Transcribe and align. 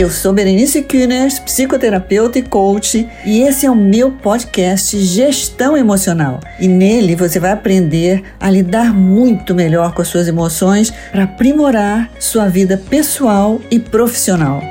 Eu 0.00 0.08
sou 0.08 0.32
Berenice 0.32 0.80
Kühners, 0.80 1.38
psicoterapeuta 1.38 2.38
e 2.38 2.42
coach, 2.42 3.06
e 3.22 3.42
esse 3.42 3.66
é 3.66 3.70
o 3.70 3.76
meu 3.76 4.10
podcast 4.10 4.98
Gestão 4.98 5.76
Emocional. 5.76 6.40
E 6.58 6.66
nele 6.66 7.14
você 7.14 7.38
vai 7.38 7.50
aprender 7.50 8.22
a 8.40 8.48
lidar 8.50 8.94
muito 8.94 9.54
melhor 9.54 9.92
com 9.92 10.00
as 10.00 10.08
suas 10.08 10.26
emoções 10.26 10.90
para 11.12 11.24
aprimorar 11.24 12.10
sua 12.18 12.48
vida 12.48 12.78
pessoal 12.78 13.60
e 13.70 13.78
profissional. 13.78 14.62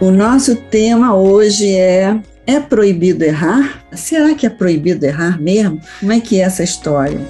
O 0.00 0.10
nosso 0.10 0.56
tema 0.56 1.14
hoje 1.14 1.74
é 1.74 2.18
é 2.46 2.60
proibido 2.60 3.24
errar? 3.24 3.84
Será 3.92 4.34
que 4.34 4.46
é 4.46 4.48
proibido 4.48 5.04
errar 5.04 5.38
mesmo? 5.38 5.80
Como 6.00 6.12
é 6.12 6.20
que 6.20 6.40
é 6.40 6.44
essa 6.44 6.62
história? 6.62 7.20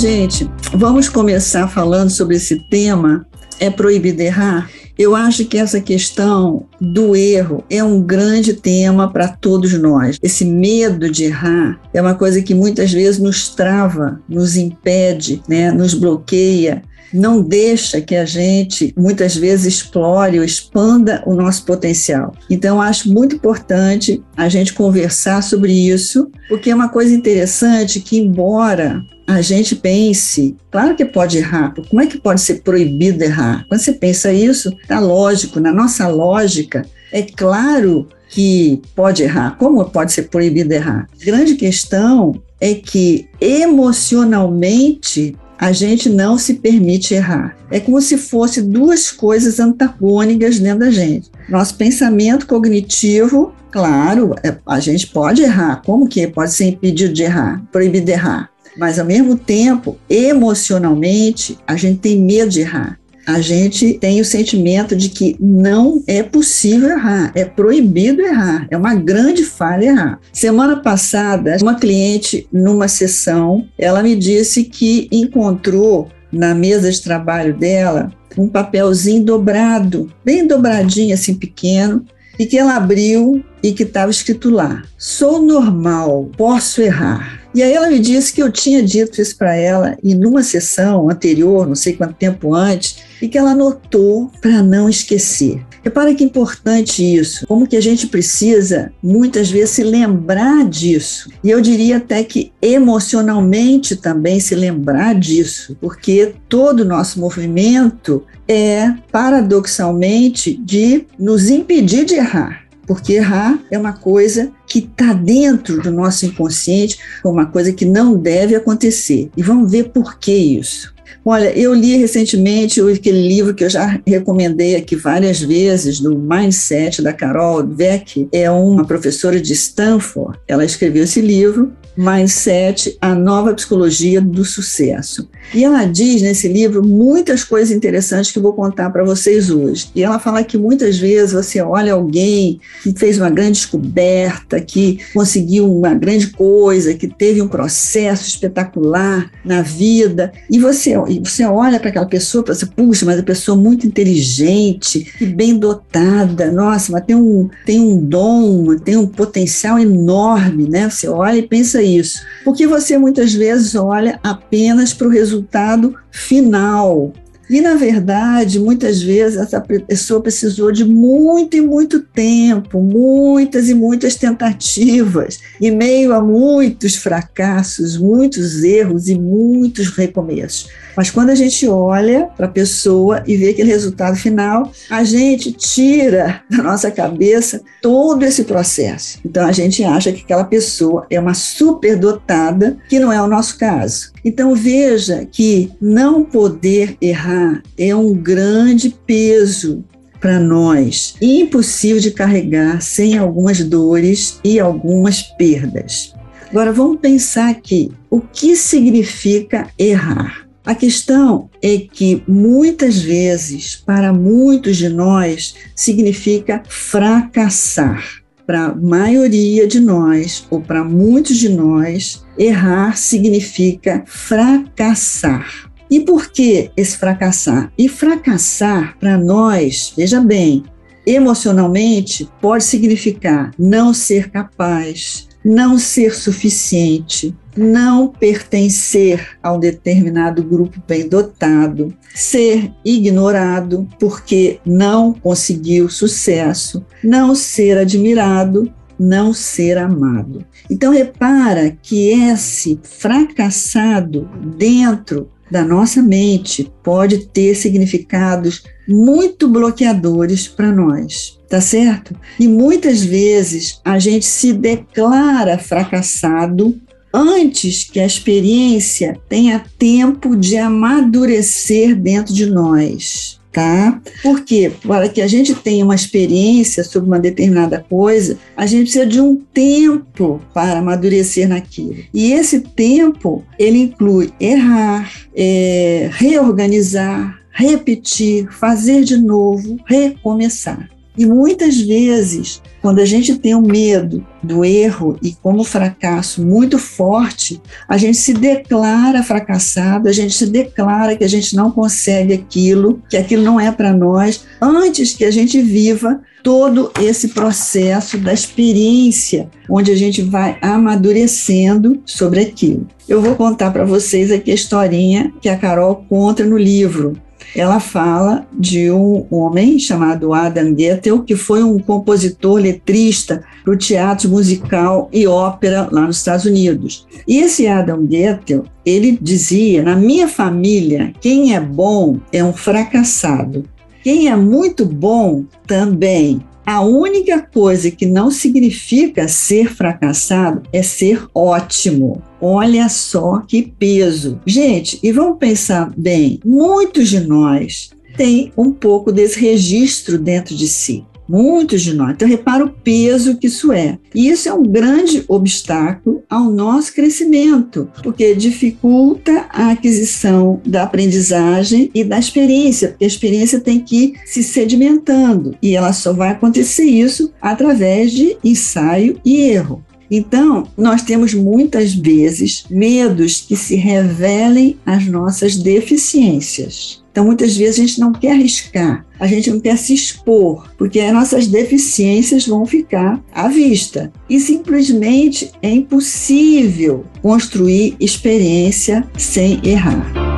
Gente, 0.00 0.50
vamos 0.72 1.10
começar 1.10 1.68
falando 1.68 2.08
sobre 2.08 2.36
esse 2.36 2.58
tema. 2.70 3.26
É 3.58 3.68
proibido 3.68 4.22
errar? 4.22 4.70
Eu 4.98 5.14
acho 5.14 5.44
que 5.44 5.58
essa 5.58 5.78
questão 5.78 6.66
do 6.80 7.14
erro 7.14 7.62
é 7.68 7.84
um 7.84 8.00
grande 8.00 8.54
tema 8.54 9.12
para 9.12 9.28
todos 9.28 9.74
nós. 9.74 10.18
Esse 10.22 10.42
medo 10.42 11.10
de 11.10 11.24
errar 11.24 11.78
é 11.92 12.00
uma 12.00 12.14
coisa 12.14 12.40
que 12.40 12.54
muitas 12.54 12.90
vezes 12.90 13.20
nos 13.20 13.50
trava, 13.50 14.18
nos 14.26 14.56
impede, 14.56 15.42
né, 15.46 15.70
nos 15.70 15.92
bloqueia 15.92 16.82
não 17.12 17.42
deixa 17.42 18.00
que 18.00 18.14
a 18.14 18.24
gente 18.24 18.94
muitas 18.96 19.34
vezes 19.34 19.74
explore 19.74 20.38
ou 20.38 20.44
expanda 20.44 21.22
o 21.26 21.34
nosso 21.34 21.64
potencial. 21.64 22.32
Então, 22.48 22.80
acho 22.80 23.12
muito 23.12 23.34
importante 23.34 24.22
a 24.36 24.48
gente 24.48 24.72
conversar 24.72 25.42
sobre 25.42 25.72
isso, 25.72 26.30
porque 26.48 26.70
é 26.70 26.74
uma 26.74 26.88
coisa 26.88 27.12
interessante 27.12 28.00
que, 28.00 28.16
embora 28.16 29.02
a 29.34 29.42
gente 29.42 29.76
pense, 29.76 30.56
claro 30.70 30.96
que 30.96 31.04
pode 31.04 31.38
errar, 31.38 31.74
como 31.88 32.00
é 32.00 32.06
que 32.06 32.18
pode 32.18 32.40
ser 32.40 32.62
proibido 32.62 33.22
errar? 33.22 33.64
Quando 33.68 33.80
você 33.80 33.92
pensa 33.92 34.32
isso, 34.32 34.74
tá 34.86 34.98
lógico, 35.00 35.60
na 35.60 35.72
nossa 35.72 36.08
lógica, 36.08 36.86
é 37.12 37.22
claro 37.22 38.08
que 38.30 38.80
pode 38.94 39.22
errar. 39.22 39.56
Como 39.58 39.84
pode 39.86 40.12
ser 40.12 40.28
proibido 40.28 40.72
errar? 40.72 41.08
A 41.20 41.24
grande 41.24 41.56
questão 41.56 42.40
é 42.60 42.74
que 42.74 43.28
emocionalmente 43.40 45.36
a 45.58 45.72
gente 45.72 46.08
não 46.08 46.38
se 46.38 46.54
permite 46.54 47.12
errar. 47.12 47.56
É 47.70 47.78
como 47.78 48.00
se 48.00 48.16
fosse 48.16 48.62
duas 48.62 49.10
coisas 49.10 49.60
antagônicas 49.60 50.58
dentro 50.58 50.80
da 50.80 50.90
gente. 50.90 51.30
Nosso 51.48 51.74
pensamento 51.74 52.46
cognitivo, 52.46 53.52
claro, 53.70 54.34
é, 54.42 54.56
a 54.66 54.80
gente 54.80 55.08
pode 55.08 55.42
errar. 55.42 55.82
Como 55.84 56.08
que 56.08 56.26
pode 56.26 56.52
ser 56.52 56.64
impedido 56.68 57.12
de 57.12 57.24
errar, 57.24 57.62
proibido 57.70 58.06
de 58.06 58.12
errar? 58.12 58.49
Mas, 58.76 58.98
ao 58.98 59.06
mesmo 59.06 59.36
tempo, 59.36 59.98
emocionalmente, 60.08 61.58
a 61.66 61.76
gente 61.76 61.98
tem 61.98 62.20
medo 62.20 62.50
de 62.50 62.60
errar. 62.60 62.98
A 63.26 63.40
gente 63.40 63.94
tem 63.94 64.20
o 64.20 64.24
sentimento 64.24 64.96
de 64.96 65.08
que 65.08 65.36
não 65.38 66.02
é 66.06 66.22
possível 66.22 66.88
errar, 66.88 67.30
é 67.34 67.44
proibido 67.44 68.22
errar, 68.22 68.66
é 68.70 68.76
uma 68.76 68.94
grande 68.94 69.44
falha 69.44 69.86
errar. 69.86 70.20
Semana 70.32 70.76
passada, 70.76 71.56
uma 71.60 71.74
cliente, 71.74 72.48
numa 72.50 72.88
sessão, 72.88 73.68
ela 73.78 74.02
me 74.02 74.16
disse 74.16 74.64
que 74.64 75.06
encontrou 75.12 76.08
na 76.32 76.54
mesa 76.54 76.90
de 76.90 77.00
trabalho 77.00 77.56
dela 77.56 78.10
um 78.38 78.48
papelzinho 78.48 79.24
dobrado, 79.24 80.10
bem 80.24 80.46
dobradinho, 80.46 81.14
assim, 81.14 81.34
pequeno, 81.34 82.04
e 82.40 82.46
que 82.46 82.56
ela 82.56 82.74
abriu 82.74 83.44
e 83.62 83.70
que 83.70 83.82
estava 83.82 84.10
escrito 84.10 84.48
lá: 84.48 84.82
Sou 84.96 85.42
normal, 85.42 86.30
posso 86.38 86.80
errar. 86.80 87.38
E 87.54 87.62
aí 87.62 87.70
ela 87.70 87.90
me 87.90 87.98
disse 87.98 88.32
que 88.32 88.42
eu 88.42 88.50
tinha 88.50 88.82
dito 88.82 89.20
isso 89.20 89.36
para 89.36 89.54
ela 89.54 89.98
e 90.02 90.14
numa 90.14 90.42
sessão 90.42 91.10
anterior, 91.10 91.66
não 91.66 91.74
sei 91.74 91.92
quanto 91.92 92.14
tempo 92.14 92.54
antes, 92.54 92.96
e 93.20 93.28
que 93.28 93.36
ela 93.36 93.50
anotou 93.50 94.30
para 94.40 94.62
não 94.62 94.88
esquecer. 94.88 95.60
Repara 95.82 96.14
que 96.14 96.24
importante 96.24 97.02
isso, 97.02 97.46
como 97.46 97.66
que 97.66 97.76
a 97.76 97.80
gente 97.80 98.06
precisa 98.06 98.92
muitas 99.02 99.50
vezes 99.50 99.70
se 99.70 99.82
lembrar 99.82 100.68
disso. 100.68 101.30
E 101.42 101.50
eu 101.50 101.60
diria 101.60 101.96
até 101.96 102.22
que 102.22 102.52
emocionalmente 102.60 103.96
também 103.96 104.38
se 104.40 104.54
lembrar 104.54 105.14
disso, 105.14 105.76
porque 105.80 106.34
todo 106.48 106.80
o 106.80 106.84
nosso 106.84 107.18
movimento 107.18 108.24
é 108.46 108.92
paradoxalmente 109.10 110.54
de 110.54 111.06
nos 111.18 111.48
impedir 111.48 112.04
de 112.04 112.14
errar 112.14 112.70
porque 112.90 113.12
errar 113.12 113.56
é 113.70 113.78
uma 113.78 113.92
coisa 113.92 114.50
que 114.66 114.80
está 114.80 115.12
dentro 115.12 115.80
do 115.80 115.92
nosso 115.92 116.26
inconsciente, 116.26 116.98
é 117.24 117.28
uma 117.28 117.46
coisa 117.46 117.72
que 117.72 117.84
não 117.84 118.16
deve 118.16 118.56
acontecer. 118.56 119.30
E 119.36 119.44
vamos 119.44 119.70
ver 119.70 119.90
por 119.90 120.18
que 120.18 120.32
isso. 120.32 120.92
Olha, 121.24 121.56
eu 121.56 121.74
li 121.74 121.96
recentemente 121.96 122.80
aquele 122.80 123.28
livro 123.28 123.54
que 123.54 123.64
eu 123.64 123.70
já 123.70 124.00
recomendei 124.06 124.74
aqui 124.74 124.96
várias 124.96 125.40
vezes, 125.40 126.00
do 126.00 126.18
Mindset, 126.18 127.02
da 127.02 127.12
Carol 127.12 127.62
Dweck, 127.62 128.28
é 128.32 128.50
uma 128.50 128.86
professora 128.86 129.40
de 129.40 129.52
Stanford. 129.52 130.38
Ela 130.48 130.64
escreveu 130.64 131.04
esse 131.04 131.20
livro 131.20 131.72
Mindset, 132.00 132.96
a 132.98 133.14
nova 133.14 133.52
psicologia 133.52 134.22
do 134.22 134.42
sucesso. 134.42 135.28
E 135.54 135.64
ela 135.64 135.84
diz 135.84 136.22
nesse 136.22 136.48
livro 136.48 136.82
muitas 136.82 137.44
coisas 137.44 137.70
interessantes 137.70 138.30
que 138.30 138.38
eu 138.38 138.42
vou 138.42 138.54
contar 138.54 138.88
para 138.88 139.04
vocês 139.04 139.50
hoje. 139.50 139.90
E 139.94 140.02
ela 140.02 140.18
fala 140.18 140.42
que 140.42 140.56
muitas 140.56 140.98
vezes 140.98 141.32
você 141.32 141.60
olha 141.60 141.92
alguém 141.92 142.58
que 142.82 142.98
fez 142.98 143.18
uma 143.18 143.28
grande 143.28 143.52
descoberta, 143.52 144.60
que 144.62 144.98
conseguiu 145.12 145.70
uma 145.70 145.92
grande 145.92 146.28
coisa, 146.28 146.94
que 146.94 147.06
teve 147.06 147.42
um 147.42 147.48
processo 147.48 148.26
espetacular 148.26 149.30
na 149.44 149.60
vida, 149.60 150.32
e 150.48 150.58
você, 150.58 150.94
e 151.08 151.18
você 151.18 151.44
olha 151.44 151.78
para 151.78 151.90
aquela 151.90 152.06
pessoa 152.06 152.42
e 152.50 152.66
puxa, 152.66 153.04
mas 153.04 153.18
a 153.18 153.22
pessoa 153.22 153.56
muito 153.56 153.86
inteligente 153.86 155.12
e 155.20 155.26
bem 155.26 155.58
dotada, 155.58 156.50
nossa, 156.50 156.92
mas 156.92 157.04
tem 157.04 157.16
um, 157.16 157.50
tem 157.66 157.78
um 157.78 157.98
dom, 157.98 158.76
tem 158.78 158.96
um 158.96 159.06
potencial 159.06 159.78
enorme, 159.78 160.66
né? 160.66 160.88
Você 160.88 161.06
olha 161.06 161.36
e 161.36 161.42
pensa 161.42 161.89
isso? 161.96 162.22
Porque 162.44 162.66
você 162.66 162.96
muitas 162.98 163.32
vezes 163.32 163.74
olha 163.74 164.18
apenas 164.22 164.92
para 164.92 165.06
o 165.06 165.10
resultado 165.10 165.96
final. 166.10 167.12
E, 167.50 167.60
na 167.60 167.74
verdade, 167.74 168.60
muitas 168.60 169.02
vezes 169.02 169.36
essa 169.36 169.60
pessoa 169.60 170.22
precisou 170.22 170.70
de 170.70 170.84
muito 170.84 171.56
e 171.56 171.60
muito 171.60 171.98
tempo, 171.98 172.80
muitas 172.80 173.68
e 173.68 173.74
muitas 173.74 174.14
tentativas, 174.14 175.40
e 175.60 175.68
meio 175.68 176.12
a 176.12 176.20
muitos 176.20 176.94
fracassos, 176.94 177.96
muitos 177.96 178.62
erros 178.62 179.08
e 179.08 179.18
muitos 179.18 179.88
recomeços. 179.88 180.68
Mas 180.96 181.10
quando 181.10 181.30
a 181.30 181.34
gente 181.34 181.66
olha 181.66 182.28
para 182.36 182.46
a 182.46 182.50
pessoa 182.50 183.22
e 183.26 183.36
vê 183.36 183.50
aquele 183.50 183.70
resultado 183.70 184.16
final, 184.16 184.70
a 184.88 185.02
gente 185.02 185.50
tira 185.50 186.42
da 186.48 186.62
nossa 186.62 186.90
cabeça 186.90 187.62
todo 187.82 188.24
esse 188.24 188.44
processo. 188.44 189.18
Então 189.24 189.44
a 189.44 189.52
gente 189.52 189.82
acha 189.82 190.12
que 190.12 190.22
aquela 190.22 190.44
pessoa 190.44 191.06
é 191.10 191.18
uma 191.18 191.34
superdotada, 191.34 192.76
que 192.88 193.00
não 193.00 193.12
é 193.12 193.20
o 193.20 193.26
nosso 193.26 193.58
caso. 193.58 194.12
Então 194.24 194.54
veja 194.54 195.26
que 195.30 195.72
não 195.80 196.22
poder 196.22 196.96
errar 197.00 197.39
é 197.76 197.94
um 197.94 198.14
grande 198.14 198.90
peso 199.06 199.84
para 200.20 200.38
nós, 200.38 201.14
impossível 201.20 202.00
de 202.00 202.10
carregar 202.10 202.80
sem 202.82 203.16
algumas 203.16 203.64
dores 203.64 204.38
e 204.44 204.60
algumas 204.60 205.22
perdas. 205.22 206.14
Agora 206.50 206.72
vamos 206.72 206.98
pensar 207.00 207.48
aqui, 207.48 207.90
o 208.10 208.20
que 208.20 208.54
significa 208.56 209.68
errar? 209.78 210.48
A 210.64 210.74
questão 210.74 211.48
é 211.62 211.78
que 211.78 212.22
muitas 212.28 212.98
vezes, 212.98 213.76
para 213.76 214.12
muitos 214.12 214.76
de 214.76 214.88
nós, 214.88 215.54
significa 215.74 216.62
fracassar. 216.68 218.04
Para 218.46 218.66
a 218.66 218.74
maioria 218.74 219.66
de 219.66 219.80
nós, 219.80 220.44
ou 220.50 220.60
para 220.60 220.84
muitos 220.84 221.36
de 221.36 221.48
nós, 221.48 222.24
errar 222.36 222.96
significa 222.96 224.02
fracassar. 224.06 225.69
E 225.90 226.00
por 226.00 226.30
que 226.30 226.70
esse 226.76 226.96
fracassar? 226.96 227.72
E 227.76 227.88
fracassar 227.88 228.96
para 228.98 229.18
nós, 229.18 229.92
veja 229.96 230.20
bem, 230.20 230.62
emocionalmente 231.04 232.28
pode 232.40 232.64
significar 232.64 233.50
não 233.58 233.92
ser 233.92 234.30
capaz, 234.30 235.28
não 235.44 235.78
ser 235.78 236.14
suficiente, 236.14 237.34
não 237.56 238.08
pertencer 238.08 239.36
a 239.42 239.52
um 239.52 239.58
determinado 239.58 240.42
grupo 240.44 240.80
bem 240.86 241.08
dotado, 241.08 241.92
ser 242.14 242.70
ignorado 242.84 243.88
porque 243.98 244.60
não 244.64 245.12
conseguiu 245.12 245.88
sucesso, 245.88 246.84
não 247.02 247.34
ser 247.34 247.78
admirado, 247.78 248.72
não 248.98 249.32
ser 249.32 249.78
amado. 249.78 250.44
Então 250.68 250.92
repara 250.92 251.76
que 251.82 252.10
esse 252.10 252.78
fracassado 252.82 254.28
dentro 254.56 255.30
da 255.50 255.64
nossa 255.64 256.02
mente 256.02 256.70
pode 256.82 257.26
ter 257.26 257.54
significados 257.54 258.62
muito 258.86 259.48
bloqueadores 259.48 260.46
para 260.46 260.70
nós, 260.70 261.38
tá 261.48 261.60
certo? 261.60 262.14
E 262.38 262.46
muitas 262.46 263.02
vezes 263.02 263.80
a 263.84 263.98
gente 263.98 264.24
se 264.24 264.52
declara 264.52 265.58
fracassado 265.58 266.80
antes 267.12 267.84
que 267.84 267.98
a 267.98 268.06
experiência 268.06 269.18
tenha 269.28 269.64
tempo 269.78 270.36
de 270.36 270.56
amadurecer 270.56 271.96
dentro 271.96 272.32
de 272.32 272.46
nós 272.46 273.39
tá? 273.52 274.00
Porque 274.22 274.72
para 274.86 275.08
que 275.08 275.20
a 275.20 275.26
gente 275.26 275.54
tenha 275.54 275.84
uma 275.84 275.94
experiência 275.94 276.84
sobre 276.84 277.08
uma 277.08 277.18
determinada 277.18 277.84
coisa, 277.88 278.38
a 278.56 278.66
gente 278.66 278.82
precisa 278.82 279.06
de 279.06 279.20
um 279.20 279.36
tempo 279.36 280.40
para 280.54 280.78
amadurecer 280.78 281.48
naquilo. 281.48 281.96
E 282.14 282.32
esse 282.32 282.60
tempo 282.60 283.44
ele 283.58 283.78
inclui 283.78 284.32
errar, 284.40 285.10
é, 285.34 286.08
reorganizar, 286.12 287.40
repetir, 287.50 288.48
fazer 288.50 289.02
de 289.04 289.16
novo, 289.16 289.78
recomeçar. 289.86 290.88
E 291.20 291.26
muitas 291.26 291.78
vezes, 291.78 292.62
quando 292.80 292.98
a 292.98 293.04
gente 293.04 293.36
tem 293.36 293.54
o 293.54 293.58
um 293.58 293.60
medo 293.60 294.26
do 294.42 294.64
erro 294.64 295.18
e 295.22 295.32
como 295.32 295.62
fracasso 295.62 296.42
muito 296.42 296.78
forte, 296.78 297.60
a 297.86 297.98
gente 297.98 298.16
se 298.16 298.32
declara 298.32 299.22
fracassado, 299.22 300.08
a 300.08 300.12
gente 300.12 300.32
se 300.32 300.46
declara 300.46 301.14
que 301.14 301.22
a 301.22 301.28
gente 301.28 301.54
não 301.54 301.70
consegue 301.70 302.32
aquilo, 302.32 303.02
que 303.06 303.18
aquilo 303.18 303.42
não 303.42 303.60
é 303.60 303.70
para 303.70 303.92
nós, 303.92 304.46
antes 304.62 305.12
que 305.12 305.26
a 305.26 305.30
gente 305.30 305.60
viva 305.60 306.22
todo 306.42 306.90
esse 306.98 307.28
processo 307.28 308.16
da 308.16 308.32
experiência, 308.32 309.50
onde 309.68 309.90
a 309.90 309.96
gente 309.96 310.22
vai 310.22 310.56
amadurecendo 310.62 312.00
sobre 312.06 312.40
aquilo. 312.40 312.88
Eu 313.06 313.20
vou 313.20 313.34
contar 313.34 313.72
para 313.72 313.84
vocês 313.84 314.32
aqui 314.32 314.52
a 314.52 314.54
historinha 314.54 315.30
que 315.38 315.50
a 315.50 315.58
Carol 315.58 315.96
conta 316.08 316.46
no 316.46 316.56
livro 316.56 317.20
ela 317.54 317.80
fala 317.80 318.46
de 318.52 318.90
um 318.90 319.26
homem 319.30 319.78
chamado 319.78 320.32
Adam 320.32 320.72
Goethe, 320.72 321.22
que 321.26 321.36
foi 321.36 321.62
um 321.62 321.78
compositor 321.78 322.60
letrista 322.60 323.42
para 323.64 323.72
o 323.72 323.76
teatro 323.76 324.28
musical 324.28 325.08
e 325.12 325.26
ópera 325.26 325.88
lá 325.90 326.06
nos 326.06 326.18
Estados 326.18 326.44
Unidos. 326.44 327.06
E 327.26 327.38
esse 327.38 327.66
Adam 327.66 328.06
Goethe, 328.06 328.62
ele 328.84 329.18
dizia: 329.20 329.82
na 329.82 329.96
minha 329.96 330.28
família, 330.28 331.12
quem 331.20 331.54
é 331.54 331.60
bom 331.60 332.18
é 332.32 332.42
um 332.42 332.52
fracassado. 332.52 333.64
Quem 334.02 334.28
é 334.28 334.36
muito 334.36 334.86
bom 334.86 335.44
também 335.66 336.42
a 336.70 336.80
única 336.82 337.42
coisa 337.42 337.90
que 337.90 338.06
não 338.06 338.30
significa 338.30 339.26
ser 339.26 339.74
fracassado 339.74 340.62
é 340.72 340.84
ser 340.84 341.26
ótimo. 341.34 342.22
Olha 342.40 342.88
só 342.88 343.40
que 343.40 343.60
peso. 343.76 344.40
Gente, 344.46 344.96
e 345.02 345.10
vamos 345.10 345.38
pensar 345.38 345.92
bem: 345.96 346.38
muitos 346.44 347.08
de 347.08 347.18
nós 347.18 347.90
têm 348.16 348.52
um 348.56 348.70
pouco 348.70 349.10
desse 349.10 349.40
registro 349.40 350.16
dentro 350.16 350.54
de 350.54 350.68
si 350.68 351.04
muitos 351.30 351.82
de 351.82 351.94
nós. 351.94 352.12
Então, 352.12 352.26
repara 352.26 352.64
o 352.64 352.70
peso 352.70 353.36
que 353.36 353.46
isso 353.46 353.72
é. 353.72 353.98
E 354.12 354.28
isso 354.28 354.48
é 354.48 354.52
um 354.52 354.64
grande 354.64 355.24
obstáculo 355.28 356.22
ao 356.28 356.50
nosso 356.50 356.92
crescimento, 356.92 357.88
porque 358.02 358.34
dificulta 358.34 359.46
a 359.50 359.70
aquisição 359.70 360.60
da 360.66 360.82
aprendizagem 360.82 361.90
e 361.94 362.02
da 362.02 362.18
experiência, 362.18 362.88
porque 362.88 363.04
a 363.04 363.08
experiência 363.08 363.60
tem 363.60 363.78
que 363.78 363.96
ir 363.96 364.20
se 364.26 364.42
sedimentando 364.42 365.54
e 365.62 365.76
ela 365.76 365.92
só 365.92 366.12
vai 366.12 366.30
acontecer 366.30 366.84
isso 366.84 367.32
através 367.40 368.10
de 368.10 368.36
ensaio 368.42 369.20
e 369.24 369.36
erro. 369.36 369.84
Então, 370.10 370.66
nós 370.76 371.02
temos 371.02 371.34
muitas 371.34 371.94
vezes 371.94 372.64
medos 372.68 373.40
que 373.40 373.54
se 373.54 373.76
revelem 373.76 374.76
as 374.84 375.06
nossas 375.06 375.56
deficiências. 375.56 376.99
Então, 377.10 377.24
muitas 377.24 377.56
vezes 377.56 377.78
a 377.78 377.86
gente 377.86 378.00
não 378.00 378.12
quer 378.12 378.32
arriscar, 378.32 379.04
a 379.18 379.26
gente 379.26 379.50
não 379.50 379.60
quer 379.60 379.76
se 379.76 379.92
expor, 379.92 380.68
porque 380.78 381.00
as 381.00 381.12
nossas 381.12 381.46
deficiências 381.48 382.46
vão 382.46 382.64
ficar 382.64 383.20
à 383.32 383.48
vista. 383.48 384.12
E 384.28 384.38
simplesmente 384.38 385.50
é 385.60 385.70
impossível 385.70 387.04
construir 387.20 387.96
experiência 387.98 389.04
sem 389.16 389.60
errar. 389.64 390.29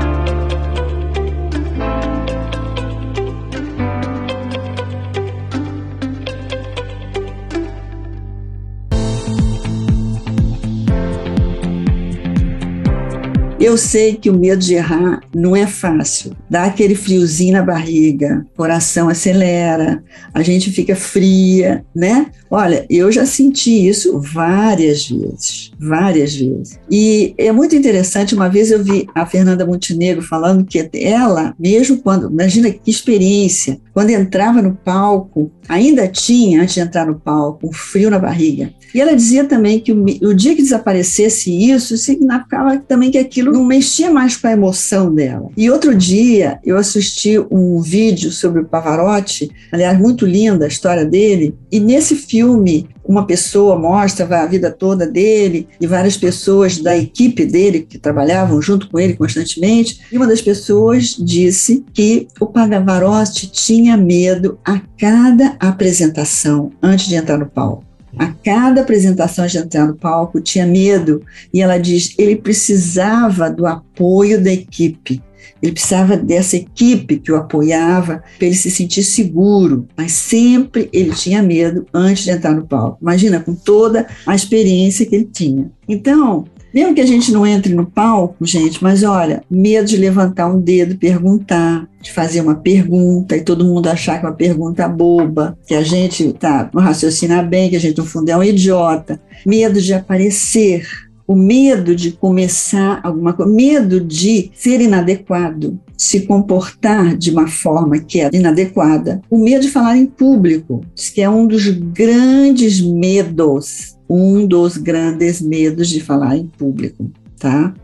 Eu 13.63 13.79
sei 13.79 14.17
que 14.17 14.29
o 14.29 14.37
medo 14.37 14.61
de 14.61 14.75
errar 14.75 15.21
não 15.33 15.55
é 15.55 15.69
fácil. 15.69 16.33
Dá 16.51 16.65
aquele 16.65 16.97
friozinho 16.97 17.53
na 17.53 17.63
barriga, 17.63 18.45
coração 18.57 19.09
acelera, 19.09 20.03
a 20.35 20.43
gente 20.43 20.73
fica 20.73 20.97
fria, 20.97 21.85
né? 21.95 22.27
Olha, 22.51 22.85
eu 22.91 23.13
já 23.13 23.25
senti 23.25 23.87
isso 23.87 24.21
várias 24.21 25.09
vezes, 25.09 25.71
várias 25.79 26.35
vezes. 26.35 26.77
E 26.91 27.35
é 27.39 27.53
muito 27.53 27.77
interessante, 27.77 28.35
uma 28.35 28.49
vez 28.49 28.73
eu 28.73 28.83
vi 28.83 29.07
a 29.15 29.25
Fernanda 29.25 29.65
Montenegro 29.65 30.23
falando 30.23 30.65
que 30.65 30.91
ela, 30.95 31.55
mesmo 31.57 31.99
quando, 31.99 32.29
imagina 32.29 32.69
que 32.69 32.91
experiência, 32.91 33.81
quando 33.95 34.11
entrava 34.11 34.61
no 34.61 34.75
palco, 34.75 35.53
ainda 35.69 36.09
tinha, 36.09 36.63
antes 36.63 36.75
de 36.75 36.81
entrar 36.81 37.07
no 37.07 37.15
palco, 37.15 37.69
um 37.69 37.73
frio 37.73 38.11
na 38.11 38.19
barriga. 38.19 38.73
E 38.95 39.01
ela 39.01 39.15
dizia 39.15 39.45
também 39.45 39.81
que 39.81 39.93
o, 39.93 40.05
o 40.05 40.35
dia 40.35 40.55
que 40.55 40.63
desaparecesse 40.63 41.51
isso, 41.51 41.97
significava 41.97 42.79
também 42.79 43.11
que 43.11 43.19
aquilo 43.19 43.52
não 43.53 43.65
mexia 43.65 44.11
mais 44.11 44.37
com 44.37 44.47
a 44.47 44.53
emoção 44.53 45.15
dela. 45.15 45.51
E 45.57 45.71
outro 45.71 45.95
dia 45.95 46.59
eu 46.65 46.77
assisti 46.77 47.39
um 47.51 47.81
vídeo 47.81 48.31
sobre 48.33 48.61
o 48.61 48.65
Pavarotti, 48.65 49.51
aliás, 49.71 49.99
muito 49.99 50.27
linda 50.27 50.65
a 50.65 50.69
história 50.69 51.05
dele, 51.05 51.55
e 51.71 51.79
nesse 51.79 52.17
filme 52.17 52.89
uma 53.05 53.27
pessoa 53.27 53.77
mostra 53.77 54.25
a 54.41 54.47
vida 54.47 54.71
toda 54.71 55.07
dele 55.07 55.69
e 55.81 55.87
várias 55.87 56.17
pessoas 56.17 56.79
da 56.79 56.97
equipe 56.97 57.45
dele 57.45 57.81
que 57.81 57.99
trabalhavam 57.99 58.63
junto 58.63 58.89
com 58.89 58.99
ele 58.99 59.15
constantemente. 59.15 60.01
E 60.11 60.17
uma 60.17 60.27
das 60.27 60.41
pessoas 60.41 61.17
disse 61.19 61.85
que 61.93 62.29
o 62.41 62.47
Pavarotti 62.47 63.51
tinha 63.51 63.97
medo 63.97 64.59
a 64.65 64.81
cada 64.99 65.57
apresentação 65.59 66.71
antes 66.83 67.09
de 67.09 67.17
entrar 67.17 67.39
no 67.39 67.47
palco. 67.47 67.92
A 68.19 68.29
cada 68.29 68.83
apresentação 68.83 69.47
de 69.47 69.59
entrar 69.59 69.87
no 69.87 69.97
palco 69.97 70.41
tinha 70.41 70.67
medo 70.67 71.23
e 71.53 71.61
ela 71.63 71.79
diz 71.79 72.15
ele 72.19 72.37
precisava 72.37 73.51
do 73.51 73.67
apoio 73.67 74.43
da 74.43 74.53
equipe. 74.53 75.23
Ele 75.63 75.73
precisava 75.73 76.17
dessa 76.17 76.57
equipe 76.57 77.19
que 77.19 77.31
o 77.31 77.37
apoiava 77.37 78.23
para 78.37 78.47
ele 78.47 78.57
se 78.57 78.71
sentir 78.71 79.05
seguro, 79.05 79.87
mas 79.97 80.13
sempre 80.13 80.89
ele 80.93 81.13
tinha 81.15 81.41
medo 81.41 81.87
antes 81.95 82.25
de 82.25 82.31
entrar 82.31 82.53
no 82.53 82.67
palco. 82.67 82.99
Imagina 83.01 83.39
com 83.39 83.55
toda 83.55 84.07
a 84.27 84.35
experiência 84.35 85.07
que 85.07 85.15
ele 85.15 85.29
tinha. 85.33 85.71
Então, 85.89 86.45
mesmo 86.73 86.95
que 86.95 87.01
a 87.01 87.07
gente 87.07 87.33
não 87.33 87.47
entre 87.47 87.75
no 87.75 87.87
palco, 87.87 88.45
gente, 88.47 88.83
mas 88.83 89.03
olha, 89.03 89.43
medo 89.51 89.87
de 89.87 89.97
levantar 89.97 90.49
um 90.49 90.61
dedo, 90.61 90.97
perguntar, 90.97 91.89
de 92.01 92.11
fazer 92.13 92.41
uma 92.41 92.55
pergunta 92.55 93.37
e 93.37 93.43
todo 93.43 93.65
mundo 93.65 93.89
achar 93.89 94.19
que 94.19 94.27
é 94.27 94.29
uma 94.29 94.35
pergunta 94.35 94.89
boba, 94.89 95.57
que 95.67 95.75
a 95.75 95.83
gente 95.83 96.33
tá, 96.33 96.69
não 96.73 96.83
raciocina 96.83 97.43
bem, 97.43 97.71
que 97.71 97.77
a 97.77 97.81
gente 97.81 97.99
no 97.99 98.05
fundo 98.05 98.29
é 98.29 98.37
um 98.37 98.43
idiota, 98.43 99.21
medo 99.47 99.81
de 99.81 99.95
aparecer, 99.95 100.87
o 101.27 101.35
medo 101.35 101.95
de 101.95 102.13
começar 102.13 103.01
alguma 103.03 103.33
coisa, 103.33 103.53
medo 103.53 104.01
de 104.01 104.51
ser 104.55 104.81
inadequado, 104.81 105.79
se 105.97 106.27
comportar 106.27 107.17
de 107.17 107.31
uma 107.31 107.47
forma 107.47 107.99
que 107.99 108.21
é 108.21 108.31
inadequada, 108.33 109.23
o 109.31 109.39
medo 109.39 109.63
de 109.63 109.71
falar 109.71 109.97
em 109.97 110.07
público, 110.07 110.85
que 111.15 111.21
é 111.21 111.31
um 111.31 111.47
dos 111.47 111.69
grandes 111.69 112.81
medos 112.81 113.93
um 114.13 114.47
dos 114.47 114.77
grandes 114.77 115.41
medos 115.41 115.89
de 115.89 115.99
falar 115.99 116.37
em 116.37 116.47
público. 116.47 117.11
Tá? 117.39 117.75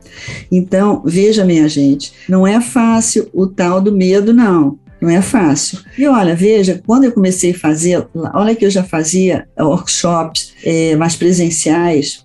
Então, 0.52 1.02
veja, 1.04 1.44
minha 1.44 1.66
gente, 1.68 2.12
não 2.28 2.46
é 2.46 2.60
fácil 2.60 3.28
o 3.32 3.46
tal 3.46 3.80
do 3.80 3.90
medo, 3.90 4.32
não. 4.32 4.78
Não 5.00 5.10
é 5.10 5.22
fácil. 5.22 5.78
E 5.96 6.06
olha, 6.06 6.34
veja, 6.34 6.82
quando 6.84 7.04
eu 7.04 7.12
comecei 7.12 7.52
a 7.52 7.58
fazer, 7.58 8.06
olha 8.34 8.54
que 8.54 8.64
eu 8.64 8.70
já 8.70 8.82
fazia 8.82 9.46
workshops 9.58 10.54
é, 10.64 10.96
mais 10.96 11.14
presenciais 11.14 12.24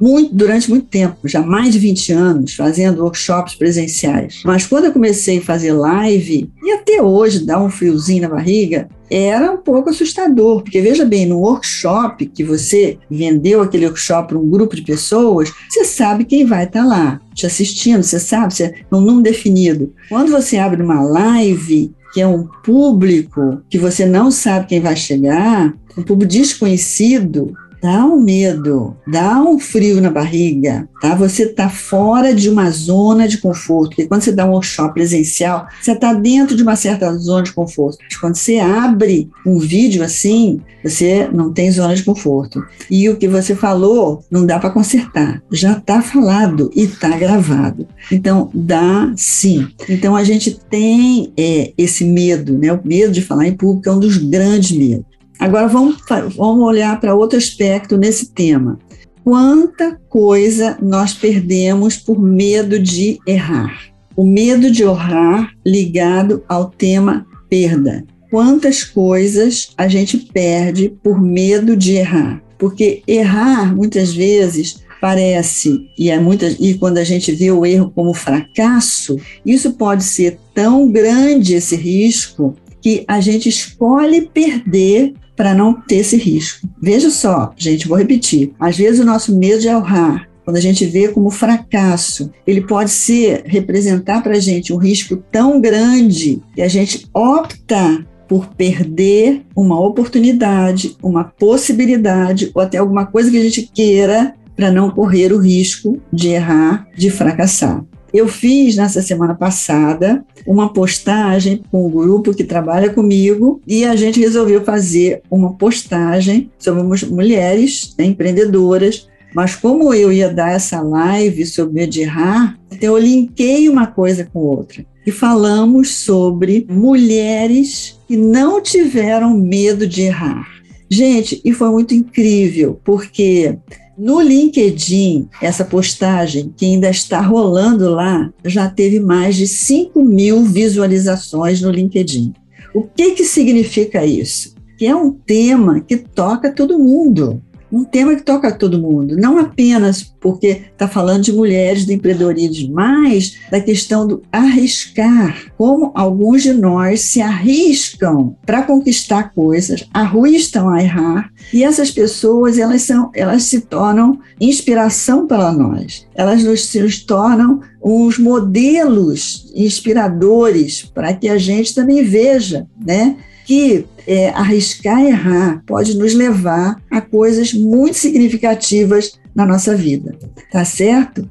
muito, 0.00 0.34
durante 0.34 0.68
muito 0.68 0.86
tempo, 0.86 1.16
já 1.24 1.40
mais 1.40 1.72
de 1.72 1.78
20 1.78 2.12
anos, 2.12 2.54
fazendo 2.54 3.02
workshops 3.02 3.54
presenciais. 3.54 4.42
Mas 4.44 4.66
quando 4.66 4.86
eu 4.86 4.92
comecei 4.92 5.38
a 5.38 5.42
fazer 5.42 5.72
live, 5.72 6.50
e 6.62 6.72
até 6.72 7.00
hoje 7.00 7.44
dá 7.44 7.62
um 7.62 7.70
friozinho 7.70 8.22
na 8.22 8.28
barriga, 8.28 8.88
era 9.10 9.52
um 9.52 9.56
pouco 9.56 9.90
assustador, 9.90 10.62
porque 10.62 10.80
veja 10.80 11.04
bem, 11.04 11.26
no 11.26 11.38
workshop 11.38 12.26
que 12.26 12.44
você 12.44 12.98
vendeu 13.10 13.62
aquele 13.62 13.86
workshop 13.86 14.28
para 14.28 14.38
um 14.38 14.48
grupo 14.48 14.76
de 14.76 14.82
pessoas, 14.82 15.52
você 15.68 15.84
sabe 15.84 16.24
quem 16.24 16.44
vai 16.44 16.64
estar 16.64 16.84
lá 16.84 17.20
te 17.34 17.46
assistindo, 17.46 18.02
você 18.02 18.18
sabe, 18.18 18.54
você 18.54 18.64
é 18.64 18.94
um 18.94 19.00
número 19.00 19.22
definido. 19.22 19.94
Quando 20.08 20.30
você 20.30 20.58
abre 20.58 20.82
uma 20.82 21.02
live, 21.02 21.92
que 22.12 22.20
é 22.20 22.26
um 22.26 22.46
público 22.64 23.62
que 23.68 23.78
você 23.78 24.04
não 24.04 24.30
sabe 24.30 24.66
quem 24.66 24.80
vai 24.80 24.96
chegar, 24.96 25.74
um 25.96 26.02
público 26.02 26.32
desconhecido, 26.32 27.54
dá 27.80 28.04
um 28.04 28.20
medo, 28.20 28.96
dá 29.06 29.40
um 29.40 29.58
frio 29.58 30.00
na 30.00 30.10
barriga, 30.10 30.88
tá? 31.00 31.14
Você 31.14 31.44
está 31.44 31.68
fora 31.68 32.34
de 32.34 32.48
uma 32.48 32.70
zona 32.70 33.28
de 33.28 33.38
conforto. 33.38 33.90
Porque 33.90 34.06
quando 34.06 34.22
você 34.22 34.32
dá 34.32 34.44
um 34.44 34.50
workshop 34.50 34.94
presencial, 34.94 35.66
você 35.80 35.92
está 35.92 36.12
dentro 36.12 36.56
de 36.56 36.62
uma 36.62 36.76
certa 36.76 37.12
zona 37.16 37.42
de 37.42 37.52
conforto. 37.52 37.98
Mas 38.02 38.16
quando 38.16 38.36
você 38.36 38.58
abre 38.58 39.30
um 39.46 39.58
vídeo 39.58 40.02
assim, 40.02 40.60
você 40.82 41.28
não 41.32 41.52
tem 41.52 41.70
zona 41.70 41.94
de 41.94 42.02
conforto. 42.02 42.64
E 42.90 43.08
o 43.08 43.16
que 43.16 43.28
você 43.28 43.54
falou 43.54 44.24
não 44.30 44.46
dá 44.46 44.58
para 44.58 44.70
consertar. 44.70 45.42
Já 45.50 45.72
está 45.72 46.02
falado 46.02 46.70
e 46.74 46.84
está 46.84 47.16
gravado. 47.16 47.86
Então, 48.10 48.50
dá 48.54 49.12
sim. 49.16 49.68
Então, 49.88 50.16
a 50.16 50.24
gente 50.24 50.58
tem 50.70 51.32
é, 51.36 51.72
esse 51.76 52.04
medo, 52.04 52.56
né? 52.56 52.72
O 52.72 52.80
medo 52.84 53.12
de 53.12 53.22
falar 53.22 53.46
em 53.46 53.56
público 53.56 53.88
é 53.88 53.92
um 53.92 54.00
dos 54.00 54.16
grandes 54.16 54.72
medos. 54.72 55.07
Agora 55.38 55.68
vamos, 55.68 55.96
vamos 56.36 56.64
olhar 56.64 56.98
para 57.00 57.14
outro 57.14 57.38
aspecto 57.38 57.96
nesse 57.96 58.32
tema. 58.32 58.78
Quanta 59.22 60.00
coisa 60.08 60.76
nós 60.82 61.12
perdemos 61.14 61.96
por 61.96 62.20
medo 62.20 62.78
de 62.78 63.18
errar? 63.26 63.90
O 64.16 64.24
medo 64.26 64.70
de 64.70 64.82
errar 64.82 65.50
ligado 65.64 66.42
ao 66.48 66.70
tema 66.70 67.26
perda. 67.48 68.04
Quantas 68.30 68.82
coisas 68.82 69.72
a 69.76 69.86
gente 69.86 70.18
perde 70.18 70.92
por 71.02 71.22
medo 71.22 71.76
de 71.76 71.94
errar? 71.94 72.42
Porque 72.58 73.02
errar, 73.06 73.74
muitas 73.74 74.12
vezes, 74.12 74.82
parece, 75.00 75.88
e, 75.96 76.10
é 76.10 76.18
muitas, 76.18 76.56
e 76.58 76.74
quando 76.74 76.98
a 76.98 77.04
gente 77.04 77.30
vê 77.32 77.52
o 77.52 77.64
erro 77.64 77.92
como 77.94 78.12
fracasso, 78.12 79.16
isso 79.46 79.74
pode 79.74 80.02
ser 80.02 80.38
tão 80.52 80.90
grande 80.90 81.54
esse 81.54 81.76
risco 81.76 82.56
que 82.80 83.04
a 83.06 83.20
gente 83.20 83.48
escolhe 83.48 84.28
perder 84.32 85.14
para 85.38 85.54
não 85.54 85.72
ter 85.72 85.98
esse 85.98 86.16
risco. 86.16 86.68
Veja 86.82 87.10
só, 87.10 87.52
gente, 87.56 87.86
vou 87.86 87.96
repetir. 87.96 88.52
Às 88.58 88.76
vezes 88.76 89.00
o 89.00 89.04
nosso 89.04 89.38
medo 89.38 89.60
de 89.60 89.68
errar, 89.68 90.28
quando 90.44 90.56
a 90.56 90.60
gente 90.60 90.84
vê 90.84 91.06
como 91.08 91.30
fracasso, 91.30 92.32
ele 92.44 92.62
pode 92.62 92.90
ser 92.90 93.44
representar 93.46 94.20
para 94.20 94.32
a 94.32 94.40
gente 94.40 94.72
um 94.72 94.78
risco 94.78 95.16
tão 95.30 95.60
grande 95.60 96.42
que 96.56 96.60
a 96.60 96.66
gente 96.66 97.06
opta 97.14 98.04
por 98.26 98.48
perder 98.48 99.42
uma 99.54 99.80
oportunidade, 99.80 100.96
uma 101.00 101.22
possibilidade 101.22 102.50
ou 102.52 102.60
até 102.60 102.78
alguma 102.78 103.06
coisa 103.06 103.30
que 103.30 103.38
a 103.38 103.42
gente 103.42 103.70
queira 103.72 104.34
para 104.56 104.72
não 104.72 104.90
correr 104.90 105.32
o 105.32 105.38
risco 105.38 106.00
de 106.12 106.30
errar, 106.30 106.88
de 106.96 107.10
fracassar. 107.10 107.84
Eu 108.12 108.26
fiz 108.26 108.76
nessa 108.76 109.02
semana 109.02 109.34
passada 109.34 110.24
uma 110.46 110.72
postagem 110.72 111.62
com 111.70 111.86
o 111.86 111.90
grupo 111.90 112.34
que 112.34 112.44
trabalha 112.44 112.90
comigo 112.90 113.60
e 113.66 113.84
a 113.84 113.94
gente 113.94 114.20
resolveu 114.20 114.64
fazer 114.64 115.22
uma 115.30 115.54
postagem 115.54 116.50
sobre 116.58 116.82
mulheres 117.06 117.94
né, 117.98 118.06
empreendedoras. 118.06 119.08
Mas 119.34 119.54
como 119.54 119.92
eu 119.92 120.10
ia 120.10 120.32
dar 120.32 120.52
essa 120.52 120.80
live 120.80 121.44
sobre 121.44 121.86
errar, 122.00 122.58
então 122.72 122.96
eu 122.96 122.98
linkei 122.98 123.68
uma 123.68 123.86
coisa 123.86 124.24
com 124.24 124.38
outra. 124.38 124.84
E 125.06 125.10
falamos 125.10 125.94
sobre 125.96 126.66
mulheres 126.68 128.00
que 128.08 128.16
não 128.16 128.62
tiveram 128.62 129.36
medo 129.36 129.86
de 129.86 130.02
errar. 130.02 130.46
Gente, 130.90 131.40
e 131.44 131.52
foi 131.52 131.68
muito 131.70 131.94
incrível, 131.94 132.80
porque 132.82 133.58
no 133.98 134.20
LinkedIn, 134.20 135.28
essa 135.42 135.64
postagem, 135.64 136.54
que 136.56 136.64
ainda 136.64 136.88
está 136.88 137.20
rolando 137.20 137.90
lá, 137.90 138.32
já 138.44 138.70
teve 138.70 139.00
mais 139.00 139.34
de 139.34 139.48
5 139.48 140.02
mil 140.04 140.44
visualizações 140.44 141.60
no 141.60 141.70
LinkedIn. 141.70 142.32
O 142.72 142.82
que, 142.82 143.12
que 143.12 143.24
significa 143.24 144.06
isso? 144.06 144.54
Que 144.78 144.86
é 144.86 144.94
um 144.94 145.10
tema 145.10 145.80
que 145.80 145.96
toca 145.96 146.52
todo 146.52 146.78
mundo 146.78 147.42
um 147.70 147.84
tema 147.84 148.16
que 148.16 148.22
toca 148.22 148.52
todo 148.52 148.80
mundo, 148.80 149.16
não 149.16 149.38
apenas 149.38 150.02
porque 150.20 150.62
está 150.72 150.88
falando 150.88 151.22
de 151.22 151.32
mulheres, 151.32 151.86
de 151.86 151.94
empreendedorismo, 151.94 152.74
mas 152.74 153.38
da 153.50 153.60
questão 153.60 154.06
do 154.06 154.22
arriscar, 154.32 155.52
como 155.56 155.92
alguns 155.94 156.42
de 156.42 156.52
nós 156.52 157.02
se 157.02 157.20
arriscam 157.20 158.34
para 158.44 158.62
conquistar 158.62 159.34
coisas, 159.34 159.84
arriscam 159.92 160.68
a 160.68 160.82
errar, 160.82 161.30
e 161.52 161.62
essas 161.62 161.90
pessoas 161.90 162.58
elas 162.58 162.82
são, 162.82 163.10
elas 163.14 163.44
se 163.44 163.60
tornam 163.60 164.18
inspiração 164.40 165.26
para 165.26 165.52
nós, 165.52 166.06
elas 166.14 166.42
nos, 166.42 166.74
nos 166.74 167.02
tornam 167.02 167.60
uns 167.82 168.18
modelos 168.18 169.50
inspiradores 169.54 170.82
para 170.82 171.12
que 171.14 171.28
a 171.28 171.38
gente 171.38 171.74
também 171.74 172.02
veja, 172.02 172.66
né? 172.84 173.16
Que 173.48 173.86
é, 174.06 174.28
arriscar 174.28 175.00
errar 175.00 175.62
pode 175.66 175.96
nos 175.96 176.12
levar 176.12 176.76
a 176.90 177.00
coisas 177.00 177.54
muito 177.54 177.96
significativas 177.96 179.18
na 179.34 179.46
nossa 179.46 179.74
vida, 179.74 180.14
tá 180.52 180.66
certo? 180.66 181.26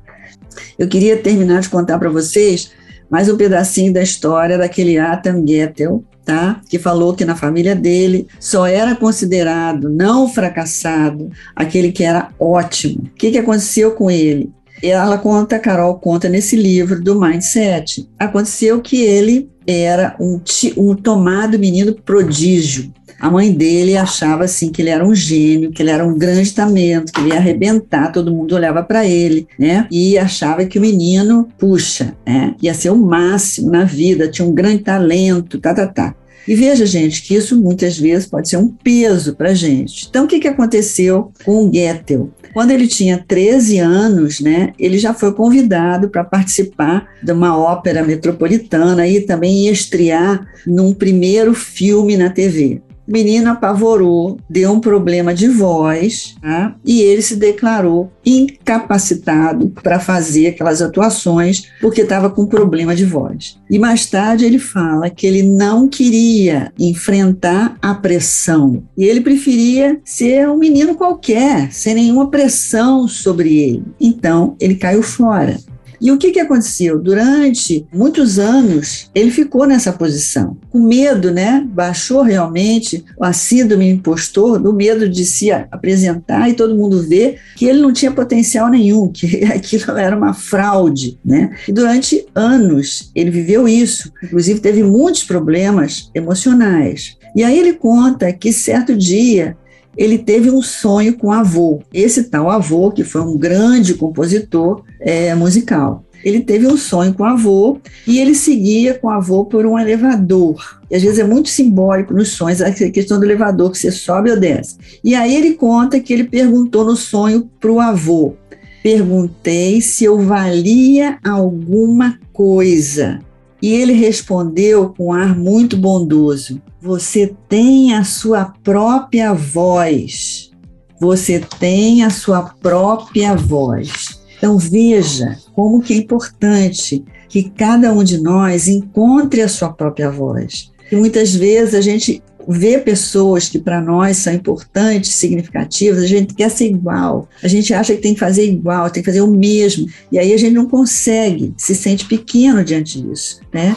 Eu 0.79 0.88
queria 0.88 1.15
terminar 1.15 1.62
de 1.62 1.69
contar 1.69 2.00
para 2.00 2.09
vocês 2.09 2.71
mais 3.07 3.29
um 3.29 3.38
pedacinho 3.38 3.93
da 3.93 4.01
história 4.01 4.57
daquele 4.57 4.97
Atam 4.97 5.45
Gettel, 5.47 6.03
tá? 6.25 6.59
Que 6.67 6.79
falou 6.79 7.13
que 7.13 7.24
na 7.24 7.36
família 7.36 7.75
dele 7.75 8.27
só 8.39 8.65
era 8.65 8.95
considerado 8.95 9.88
não 9.88 10.27
fracassado 10.27 11.29
aquele 11.55 11.91
que 11.91 12.03
era 12.03 12.29
ótimo. 12.39 13.03
O 13.03 13.15
que, 13.15 13.29
que 13.29 13.38
aconteceu 13.38 13.91
com 13.91 14.09
ele? 14.09 14.51
Ela 14.81 15.17
conta, 15.17 15.60
Carol 15.60 15.96
conta 15.96 16.29
nesse 16.29 16.55
livro 16.55 17.01
do 17.01 17.19
Mindset. 17.19 18.07
Aconteceu 18.19 18.81
que 18.81 19.01
ele 19.01 19.50
era 19.65 20.15
um, 20.19 20.39
um 20.77 20.96
tomado 20.96 21.60
menino 21.60 21.93
prodígio. 21.93 22.91
A 23.19 23.31
mãe 23.31 23.51
dele 23.51 23.98
achava 23.98 24.43
assim 24.43 24.72
que 24.72 24.81
ele 24.81 24.91
era 24.91 25.03
um 25.03 25.13
gênio, 25.13 25.72
que 25.72 25.81
ele 25.81 25.89
era 25.89 26.05
um 26.05 26.17
grande 26.17 26.53
talento, 26.53 27.12
que 27.12 27.19
ele 27.19 27.29
ia 27.29 27.38
arrebentar, 27.38 28.12
todo 28.12 28.34
mundo 28.34 28.53
olhava 28.53 28.84
para 28.84 29.07
ele, 29.07 29.48
né? 29.57 29.88
E 29.89 30.17
achava 30.19 30.63
que 30.65 30.77
o 30.77 30.81
menino, 30.81 31.48
puxa, 31.57 32.13
né? 32.25 32.53
ia 32.62 32.75
ser 32.75 32.91
o 32.91 32.96
máximo 32.96 33.72
na 33.72 33.84
vida, 33.86 34.27
tinha 34.27 34.48
um 34.48 34.53
grande 34.53 34.84
talento, 34.84 35.60
tá, 35.60 35.74
tá, 35.74 35.88
tá. 35.88 36.15
E 36.47 36.55
veja, 36.55 36.85
gente, 36.85 37.21
que 37.23 37.35
isso 37.35 37.59
muitas 37.61 37.97
vezes 37.97 38.25
pode 38.25 38.49
ser 38.49 38.57
um 38.57 38.69
peso 38.69 39.35
para 39.35 39.53
gente. 39.53 40.07
Então, 40.09 40.25
o 40.25 40.27
que, 40.27 40.39
que 40.39 40.47
aconteceu 40.47 41.31
com 41.43 41.65
o 41.65 41.69
Goethe? 41.69 42.29
Quando 42.53 42.71
ele 42.71 42.87
tinha 42.87 43.23
13 43.27 43.79
anos, 43.79 44.39
né, 44.39 44.73
ele 44.79 44.97
já 44.97 45.13
foi 45.13 45.33
convidado 45.33 46.09
para 46.09 46.23
participar 46.23 47.07
de 47.21 47.31
uma 47.31 47.57
ópera 47.57 48.03
metropolitana 48.03 49.07
e 49.07 49.21
também 49.21 49.67
estrear 49.67 50.47
num 50.65 50.93
primeiro 50.93 51.53
filme 51.53 52.15
na 52.15 52.29
TV. 52.29 52.81
Menino 53.07 53.51
apavorou, 53.51 54.37
deu 54.49 54.71
um 54.71 54.79
problema 54.79 55.33
de 55.33 55.47
voz 55.47 56.35
tá? 56.41 56.75
e 56.85 57.01
ele 57.01 57.21
se 57.21 57.35
declarou 57.35 58.11
incapacitado 58.25 59.69
para 59.81 59.99
fazer 59.99 60.47
aquelas 60.47 60.81
atuações 60.81 61.69
porque 61.79 62.01
estava 62.01 62.29
com 62.29 62.45
problema 62.45 62.95
de 62.95 63.05
voz. 63.05 63.57
E 63.69 63.79
mais 63.79 64.05
tarde 64.05 64.45
ele 64.45 64.59
fala 64.59 65.09
que 65.09 65.25
ele 65.25 65.43
não 65.43 65.87
queria 65.87 66.71
enfrentar 66.77 67.77
a 67.81 67.95
pressão 67.95 68.83
e 68.97 69.05
ele 69.05 69.21
preferia 69.21 69.99
ser 70.03 70.49
um 70.49 70.57
menino 70.57 70.95
qualquer, 70.95 71.71
sem 71.71 71.95
nenhuma 71.95 72.29
pressão 72.29 73.07
sobre 73.07 73.57
ele. 73.57 73.83
Então 73.99 74.55
ele 74.59 74.75
caiu 74.75 75.01
fora. 75.01 75.57
E 75.99 76.11
o 76.11 76.17
que, 76.17 76.31
que 76.31 76.39
aconteceu? 76.39 76.99
Durante 76.99 77.85
muitos 77.93 78.39
anos, 78.39 79.09
ele 79.13 79.31
ficou 79.31 79.65
nessa 79.65 79.91
posição, 79.91 80.57
com 80.69 80.79
medo, 80.79 81.31
né? 81.31 81.65
Baixou 81.67 82.21
realmente 82.21 83.03
a 83.21 83.33
síndrome 83.33 83.89
impostor, 83.89 84.59
do 84.59 84.73
medo 84.73 85.09
de 85.09 85.25
se 85.25 85.51
apresentar 85.51 86.49
e 86.49 86.53
todo 86.53 86.75
mundo 86.75 87.01
ver 87.01 87.39
que 87.55 87.65
ele 87.65 87.81
não 87.81 87.91
tinha 87.91 88.11
potencial 88.11 88.69
nenhum, 88.69 89.09
que 89.11 89.43
aquilo 89.45 89.97
era 89.97 90.15
uma 90.15 90.33
fraude, 90.33 91.17
né? 91.23 91.55
E 91.67 91.71
durante 91.71 92.25
anos 92.35 93.11
ele 93.15 93.31
viveu 93.31 93.67
isso, 93.67 94.11
inclusive 94.23 94.59
teve 94.59 94.83
muitos 94.83 95.23
problemas 95.23 96.09
emocionais. 96.13 97.17
E 97.35 97.43
aí 97.43 97.57
ele 97.59 97.73
conta 97.73 98.31
que 98.33 98.51
certo 98.51 98.95
dia 98.95 99.57
ele 99.97 100.17
teve 100.19 100.51
um 100.51 100.61
sonho 100.61 101.17
com 101.17 101.27
o 101.27 101.31
avô. 101.31 101.81
Esse 101.93 102.25
tal 102.25 102.49
avô, 102.49 102.91
que 102.91 103.03
foi 103.03 103.21
um 103.21 103.37
grande 103.37 103.95
compositor 103.95 104.83
é, 104.99 105.33
musical. 105.33 106.03
Ele 106.23 106.41
teve 106.41 106.67
um 106.67 106.77
sonho 106.77 107.13
com 107.13 107.23
o 107.23 107.25
avô 107.25 107.79
e 108.05 108.19
ele 108.19 108.35
seguia 108.35 108.93
com 108.93 109.07
o 109.07 109.11
avô 109.11 109.45
por 109.45 109.65
um 109.65 109.77
elevador. 109.77 110.79
E 110.89 110.95
às 110.95 111.01
vezes 111.01 111.19
é 111.19 111.23
muito 111.23 111.49
simbólico 111.49 112.13
nos 112.13 112.29
sonhos 112.29 112.61
a 112.61 112.71
questão 112.71 113.19
do 113.19 113.25
elevador, 113.25 113.71
que 113.71 113.77
você 113.77 113.91
sobe 113.91 114.31
ou 114.31 114.39
desce. 114.39 114.77
E 115.03 115.15
aí 115.15 115.35
ele 115.35 115.53
conta 115.53 115.99
que 115.99 116.13
ele 116.13 116.25
perguntou 116.25 116.83
no 116.83 116.95
sonho 116.95 117.49
para 117.59 117.71
o 117.71 117.79
avô: 117.79 118.35
Perguntei 118.83 119.81
se 119.81 120.05
eu 120.05 120.19
valia 120.19 121.17
alguma 121.23 122.19
coisa. 122.33 123.19
E 123.61 123.73
ele 123.73 123.93
respondeu 123.93 124.93
com 124.93 125.07
um 125.07 125.13
ar 125.13 125.37
muito 125.37 125.77
bondoso: 125.77 126.61
Você 126.81 127.35
tem 127.49 127.93
a 127.93 128.03
sua 128.03 128.53
própria 128.63 129.33
voz. 129.33 130.51
Você 130.99 131.39
tem 131.59 132.03
a 132.03 132.09
sua 132.09 132.43
própria 132.43 133.35
voz. 133.35 134.21
Então 134.37 134.57
veja 134.57 135.37
como 135.55 135.81
que 135.81 135.93
é 135.93 135.97
importante 135.97 137.03
que 137.27 137.49
cada 137.49 137.91
um 137.91 138.03
de 138.03 138.19
nós 138.19 138.67
encontre 138.67 139.41
a 139.41 139.47
sua 139.47 139.73
própria 139.73 140.09
voz. 140.09 140.71
E 140.91 140.95
muitas 140.95 141.35
vezes 141.35 141.73
a 141.73 141.81
gente 141.81 142.23
vê 142.47 142.77
pessoas 142.77 143.49
que 143.49 143.59
para 143.59 143.81
nós 143.81 144.17
são 144.17 144.33
importantes, 144.33 145.13
significativas, 145.15 146.03
a 146.03 146.07
gente 146.07 146.33
quer 146.33 146.49
ser 146.49 146.67
igual, 146.67 147.27
a 147.43 147.47
gente 147.47 147.73
acha 147.73 147.93
que 147.93 148.01
tem 148.01 148.13
que 148.13 148.19
fazer 148.19 148.45
igual, 148.45 148.89
tem 148.89 149.03
que 149.03 149.09
fazer 149.09 149.21
o 149.21 149.31
mesmo, 149.31 149.87
e 150.11 150.17
aí 150.17 150.33
a 150.33 150.37
gente 150.37 150.53
não 150.53 150.67
consegue, 150.67 151.53
se 151.57 151.75
sente 151.75 152.05
pequeno 152.05 152.63
diante 152.63 153.01
disso, 153.01 153.41
né? 153.53 153.75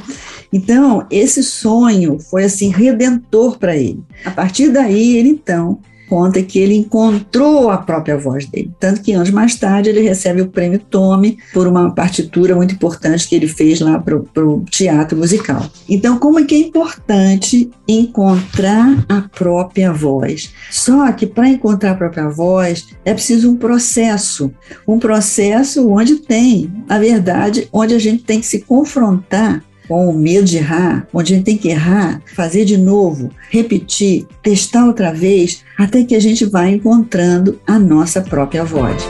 Então, 0.52 1.06
esse 1.10 1.42
sonho 1.42 2.18
foi 2.18 2.44
assim 2.44 2.70
redentor 2.70 3.58
para 3.58 3.76
ele. 3.76 4.02
A 4.24 4.30
partir 4.30 4.68
daí, 4.68 5.16
ele 5.16 5.28
então 5.28 5.80
conta 6.10 6.42
que 6.42 6.58
ele 6.58 6.74
encontrou 6.74 7.70
a 7.70 7.78
própria 7.78 8.18
voz 8.18 8.44
dele. 8.44 8.72
Tanto 8.80 9.00
que 9.00 9.12
anos 9.12 9.30
mais 9.30 9.54
tarde 9.54 9.88
ele 9.88 10.00
recebe 10.00 10.42
o 10.42 10.48
prêmio 10.48 10.80
Tome 10.80 11.38
por 11.54 11.68
uma 11.68 11.94
partitura 11.94 12.56
muito 12.56 12.74
importante 12.74 13.28
que 13.28 13.36
ele 13.36 13.46
fez 13.46 13.80
lá 13.80 13.96
para 13.96 14.44
o 14.44 14.64
teatro 14.68 15.16
musical. 15.16 15.64
Então, 15.88 16.18
como 16.18 16.40
é 16.40 16.44
que 16.44 16.56
é 16.56 16.58
importante 16.58 17.70
encontrar 17.86 19.04
a 19.08 19.22
própria 19.22 19.92
voz? 19.92 20.52
Só 20.68 21.12
que 21.12 21.26
para 21.26 21.48
encontrar 21.48 21.92
a 21.92 21.96
própria 21.96 22.28
voz 22.28 22.88
é 23.04 23.14
preciso 23.14 23.52
um 23.52 23.56
processo, 23.56 24.52
um 24.88 24.98
processo 24.98 25.88
onde 25.88 26.16
tem, 26.16 26.72
na 26.88 26.98
verdade, 26.98 27.68
onde 27.72 27.94
a 27.94 27.98
gente 28.00 28.24
tem 28.24 28.40
que 28.40 28.46
se 28.46 28.62
confrontar 28.62 29.62
com 29.90 30.08
o 30.08 30.16
medo 30.16 30.44
de 30.44 30.58
errar, 30.58 31.08
onde 31.12 31.32
a 31.32 31.36
gente 31.36 31.46
tem 31.46 31.58
que 31.58 31.68
errar, 31.68 32.22
fazer 32.36 32.64
de 32.64 32.76
novo, 32.76 33.28
repetir, 33.50 34.24
testar 34.40 34.86
outra 34.86 35.12
vez, 35.12 35.64
até 35.76 36.04
que 36.04 36.14
a 36.14 36.20
gente 36.20 36.44
vai 36.44 36.70
encontrando 36.70 37.60
a 37.66 37.76
nossa 37.76 38.22
própria 38.22 38.64
voz. 38.64 39.02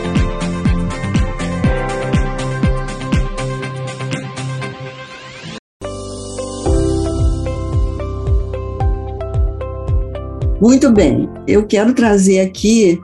Muito 10.58 10.90
bem, 10.90 11.28
eu 11.46 11.66
quero 11.66 11.92
trazer 11.92 12.40
aqui 12.40 12.98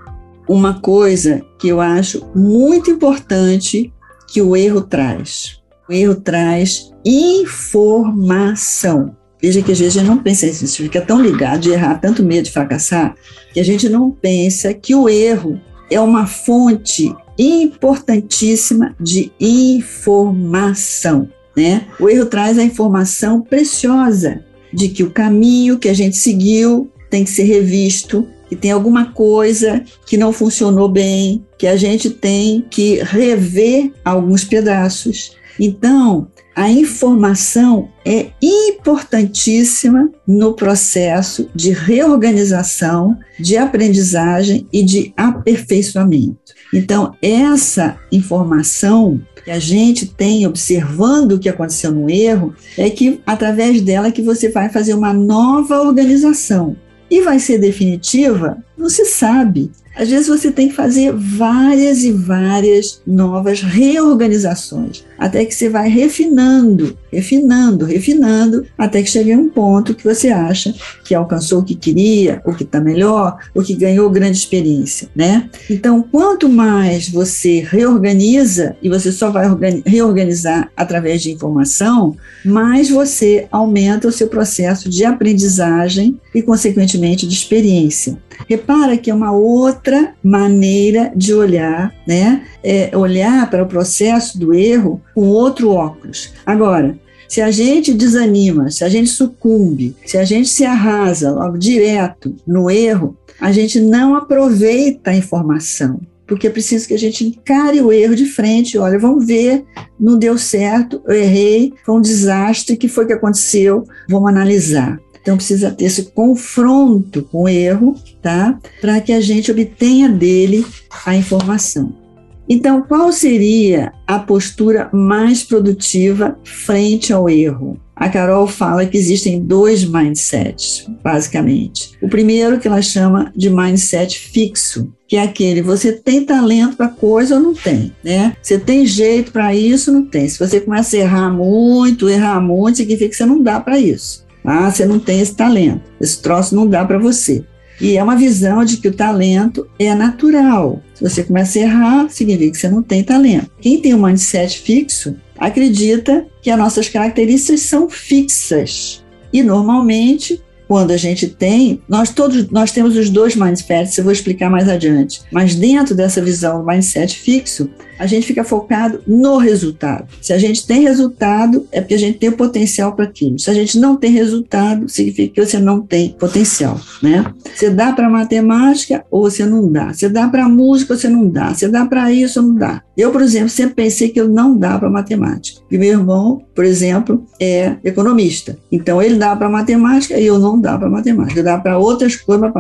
uma 0.49 0.80
coisa 0.80 1.45
que 1.59 1.68
eu 1.68 1.83
acho 1.83 2.26
muito 2.35 2.90
importante 2.90 3.92
que 4.33 4.40
o 4.40 4.56
erro 4.56 4.80
traz. 4.80 5.55
O 5.88 5.93
erro 5.93 6.16
traz 6.16 6.90
informação. 7.05 9.16
Veja 9.40 9.62
que 9.62 9.73
às 9.73 9.78
vezes 9.78 9.97
a 9.97 10.00
gente 10.00 10.09
não 10.09 10.19
pensa 10.19 10.47
isso, 10.47 10.64
isso 10.64 10.83
fica 10.83 11.00
tão 11.00 11.21
ligado 11.21 11.61
de 11.61 11.71
errar, 11.71 12.00
tanto 12.00 12.23
medo 12.23 12.47
de 12.47 12.50
fracassar, 12.50 13.14
que 13.52 13.61
a 13.61 13.64
gente 13.64 13.88
não 13.88 14.11
pensa 14.11 14.75
que 14.75 14.95
o 14.95 15.09
erro 15.09 15.61
é 15.90 16.00
uma 16.00 16.26
fonte 16.26 17.14
importantíssima 17.38 18.97
de 18.99 19.31
informação. 19.38 21.28
Né? 21.57 21.87
O 22.00 22.09
erro 22.09 22.26
traz 22.26 22.59
a 22.59 22.62
informação 22.62 23.40
preciosa 23.40 24.45
de 24.73 24.88
que 24.88 25.02
o 25.02 25.11
caminho 25.11 25.78
que 25.78 25.88
a 25.88 25.95
gente 25.95 26.16
seguiu 26.16 26.90
tem 27.09 27.25
que 27.25 27.31
ser 27.31 27.45
revisto, 27.45 28.26
que 28.49 28.57
tem 28.57 28.71
alguma 28.71 29.12
coisa 29.12 29.83
que 30.07 30.16
não 30.16 30.33
funcionou 30.33 30.88
bem, 30.88 31.45
que 31.59 31.66
a 31.66 31.76
gente 31.76 32.11
tem 32.11 32.64
que 32.69 33.02
rever 33.02 33.93
alguns 34.05 34.45
pedaços. 34.45 35.36
Então, 35.58 36.28
a 36.54 36.70
informação 36.70 37.88
é 38.04 38.30
importantíssima 38.40 40.10
no 40.26 40.54
processo 40.54 41.48
de 41.54 41.70
reorganização, 41.70 43.16
de 43.38 43.56
aprendizagem 43.56 44.66
e 44.72 44.82
de 44.82 45.12
aperfeiçoamento. 45.16 46.36
Então, 46.72 47.14
essa 47.22 47.98
informação 48.10 49.20
que 49.46 49.50
a 49.50 49.58
gente 49.60 50.06
tem 50.06 50.44
observando 50.44 51.32
o 51.32 51.38
que 51.38 51.48
aconteceu 51.48 51.92
no 51.92 52.10
erro, 52.10 52.52
é 52.76 52.90
que 52.90 53.20
através 53.25 53.80
dela 53.80 54.10
que 54.10 54.20
você 54.20 54.48
vai 54.48 54.68
fazer 54.68 54.92
uma 54.92 55.12
nova 55.12 55.80
organização. 55.80 56.76
E 57.08 57.20
vai 57.20 57.38
ser 57.38 57.58
definitiva? 57.58 58.58
Não 58.76 58.90
se 58.90 59.04
sabe. 59.04 59.70
Às 59.97 60.11
vezes 60.11 60.29
você 60.29 60.50
tem 60.50 60.69
que 60.69 60.75
fazer 60.75 61.11
várias 61.12 62.05
e 62.05 62.12
várias 62.12 63.00
novas 63.07 63.62
reorganizações, 63.62 65.05
até 65.19 65.45
que 65.45 65.55
você 65.55 65.71
vai 65.71 65.88
refinando, 65.88 66.97
refinando, 67.11 67.87
refinando, 67.87 68.67
até 68.76 69.02
que 69.02 69.11
chegue 69.11 69.32
a 69.32 69.39
um 69.39 69.49
ponto 69.49 69.95
que 69.95 70.04
você 70.04 70.28
acha 70.28 70.75
que 71.06 71.14
alcançou 71.14 71.60
o 71.60 71.64
que 71.64 71.75
queria, 71.75 72.40
o 72.45 72.52
que 72.52 72.64
está 72.64 72.80
melhor, 72.80 73.36
o 73.54 73.62
que 73.62 73.75
ganhou 73.75 74.10
grande 74.10 74.38
experiência, 74.38 75.08
né? 75.14 75.49
Então, 75.71 76.02
quanto 76.02 76.49
mais 76.49 77.08
você 77.08 77.60
reorganiza, 77.60 78.76
e 78.82 78.88
você 78.88 79.12
só 79.12 79.30
vai 79.30 79.47
reorganizar 79.84 80.71
através 80.76 81.23
de 81.23 81.30
informação, 81.30 82.16
mais 82.45 82.90
você 82.90 83.47
aumenta 83.50 84.08
o 84.08 84.12
seu 84.12 84.28
processo 84.28 84.88
de 84.88 85.04
aprendizagem 85.04 86.21
e, 86.34 86.42
consequentemente, 86.42 87.26
de 87.26 87.34
experiência. 87.34 88.19
Repara 88.49 88.97
que 88.97 89.10
é 89.10 89.14
uma 89.14 89.32
outra 89.32 90.12
maneira 90.23 91.12
de 91.16 91.32
olhar, 91.32 91.92
né? 92.06 92.42
É 92.62 92.97
olhar 92.97 93.49
para 93.49 93.62
o 93.62 93.66
processo 93.66 94.38
do 94.38 94.52
erro 94.52 95.00
com 95.14 95.28
outro 95.28 95.71
óculos. 95.71 96.32
Agora, 96.45 96.99
se 97.28 97.41
a 97.41 97.50
gente 97.50 97.93
desanima, 97.93 98.71
se 98.71 98.84
a 98.84 98.89
gente 98.89 99.10
sucumbe, 99.10 99.95
se 100.04 100.17
a 100.17 100.25
gente 100.25 100.49
se 100.49 100.65
arrasa 100.65 101.30
logo 101.30 101.58
direto 101.58 102.34
no 102.47 102.71
erro, 102.71 103.17
a 103.41 103.52
gente 103.52 103.80
não 103.80 104.15
aproveita 104.15 105.10
a 105.10 105.17
informação. 105.17 106.00
Porque 106.26 106.49
é 106.49 106.50
preciso 106.50 106.89
que 106.89 106.95
a 106.95 106.99
gente 106.99 107.25
encare 107.25 107.80
o 107.80 107.93
erro 107.93 108.17
de 108.17 108.26
frente. 108.26 108.76
Olha, 108.76 108.99
vamos 108.99 109.25
ver, 109.25 109.65
não 109.99 110.19
deu 110.19 110.36
certo, 110.36 111.00
eu 111.06 111.15
errei, 111.15 111.73
foi 111.84 111.95
um 111.95 112.00
desastre, 112.00 112.76
que 112.76 112.89
foi 112.89 113.06
que 113.06 113.12
aconteceu? 113.12 113.84
Vamos 114.08 114.28
analisar. 114.28 114.99
Então 115.23 115.36
precisa 115.36 115.71
ter 115.71 115.86
esse 115.86 116.04
confronto 116.04 117.23
com 117.25 117.43
o 117.45 117.49
erro, 117.49 117.95
tá? 118.23 118.58
Para 118.80 119.00
que 119.00 119.12
a 119.12 119.21
gente 119.21 119.50
obtenha 119.50 120.08
dele 120.08 120.65
a 121.04 121.17
informação. 121.17 122.05
Então, 122.49 122.82
qual 122.82 123.13
seria 123.13 123.93
a 124.06 124.19
postura 124.19 124.89
mais 124.93 125.43
produtiva 125.43 126.39
frente 126.45 127.13
ao 127.13 127.28
erro? 127.28 127.78
A 127.97 128.11
Carol 128.11 128.47
fala 128.47 128.85
que 128.85 128.99
existem 128.99 129.43
dois 129.43 129.82
mindsets, 129.82 130.87
basicamente. 131.02 131.93
O 132.02 132.09
primeiro 132.09 132.61
que 132.61 132.69
ela 132.69 132.82
chama 132.82 133.32
de 133.35 133.49
mindset 133.49 134.19
fixo, 134.19 134.93
que 135.09 135.17
é 135.17 135.23
aquele 135.23 135.63
você 135.63 135.93
tem 135.93 136.23
talento 136.23 136.76
para 136.76 136.89
coisa 136.89 137.37
ou 137.37 137.41
não 137.41 137.54
tem, 137.54 137.93
né? 138.04 138.37
Você 138.43 138.59
tem 138.59 138.85
jeito 138.85 139.32
para 139.32 139.54
isso 139.54 139.91
ou 139.91 140.00
não 140.00 140.04
tem. 140.04 140.28
Se 140.28 140.39
você 140.39 140.61
começa 140.61 140.95
a 140.95 141.00
errar 141.00 141.30
muito, 141.30 142.09
errar 142.09 142.39
muito, 142.39 142.76
significa 142.76 143.09
que 143.09 143.17
você 143.17 143.25
não 143.25 143.43
dá 143.43 143.59
para 143.61 143.78
isso. 143.78 144.26
Ah, 144.45 144.71
você 144.71 144.85
não 144.85 144.99
tem 144.99 145.21
esse 145.21 145.35
talento, 145.35 145.82
esse 145.99 146.21
troço 146.21 146.54
não 146.54 146.67
dá 146.67 146.85
para 146.85 146.99
você. 146.99 147.45
E 147.80 147.97
é 147.97 148.02
uma 148.02 148.17
visão 148.17 148.65
de 148.65 148.78
que 148.78 148.89
o 148.89 148.95
talento 148.95 149.67
é 149.78 149.95
natural. 149.95 150.82
Se 150.95 151.02
você 151.02 151.23
começa 151.23 151.58
a 151.58 151.62
errar, 151.62 152.08
significa 152.08 152.52
que 152.52 152.58
você 152.58 152.69
não 152.69 152.82
tem 152.82 153.04
talento. 153.04 153.50
Quem 153.60 153.80
tem 153.80 153.95
um 153.95 154.02
mindset 154.02 154.60
fixo 154.60 155.17
acredita 155.39 156.26
que 156.41 156.50
as 156.50 156.58
nossas 156.58 156.89
características 156.89 157.60
são 157.60 157.89
fixas. 157.89 159.04
E 159.32 159.43
normalmente 159.43 160.43
quando 160.69 160.91
a 160.91 160.97
gente 160.97 161.28
tem, 161.28 161.80
nós 161.89 162.10
todos 162.10 162.50
nós 162.50 162.73
temos 162.73 162.97
os 162.97 163.08
dois 163.08 163.36
mindsets, 163.36 163.97
eu 163.97 164.04
vou 164.04 164.12
explicar 164.12 164.50
mais 164.50 164.69
adiante. 164.69 165.21
Mas 165.30 165.54
dentro 165.54 165.95
dessa 165.95 166.21
visão 166.21 166.65
mindset 166.65 167.17
fixo, 167.17 167.71
a 167.99 168.06
gente 168.06 168.26
fica 168.26 168.45
focado 168.45 169.00
no 169.06 169.39
resultado. 169.39 170.06
Se 170.21 170.32
a 170.32 170.39
gente 170.39 170.67
tem 170.67 170.82
resultado, 170.82 171.67
é 171.73 171.80
porque 171.80 171.95
a 171.95 171.99
gente 171.99 172.19
tem 172.19 172.28
o 172.28 172.37
potencial 172.37 172.93
para 172.93 173.04
aquilo. 173.04 173.39
Se 173.39 173.50
a 173.50 173.54
gente 173.54 173.78
não 173.78 173.97
tem 173.97 174.11
resultado, 174.11 174.89
significa 174.89 175.35
que 175.35 175.47
você 175.47 175.59
não 175.59 175.80
tem 175.80 176.11
potencial, 176.19 176.80
né? 177.02 177.25
Você 177.54 177.71
dá 177.71 177.93
para 177.93 178.09
matemática 178.09 179.04
ou 179.11 179.23
você 179.23 179.45
não 179.45 179.71
dá. 179.71 179.93
Você 179.93 180.09
dá 180.09 180.28
para 180.28 180.49
música 180.49 180.93
ou 180.93 180.99
você 180.99 181.09
não 181.09 181.28
dá. 181.28 181.54
Você 181.54 181.69
dá 181.69 181.87
para 181.87 182.13
isso 182.13 182.41
ou 182.41 182.49
não 182.49 182.54
dá. 182.54 182.82
Eu, 182.97 183.11
por 183.11 183.21
exemplo, 183.21 183.50
sempre 183.50 183.75
pensei 183.75 184.09
que 184.09 184.21
eu 184.21 184.28
não 184.28 184.56
dá 184.56 184.78
para 184.78 184.89
matemática. 184.89 185.61
E 185.71 185.76
meu 185.76 185.91
irmão, 185.91 186.43
por 186.54 186.65
exemplo, 186.65 187.26
é 187.39 187.76
economista. 187.85 188.56
Então 188.73 189.02
ele 189.02 189.17
dá 189.17 189.37
para 189.37 189.49
matemática 189.49 190.19
e 190.19 190.26
eu 190.26 190.39
não 190.39 190.59
dá 190.59 190.78
para 190.78 190.89
matemática. 190.89 191.41
Eu 191.41 191.45
dá 191.45 191.59
para 191.59 191.78
outras 191.78 192.17
coisas, 192.17 192.50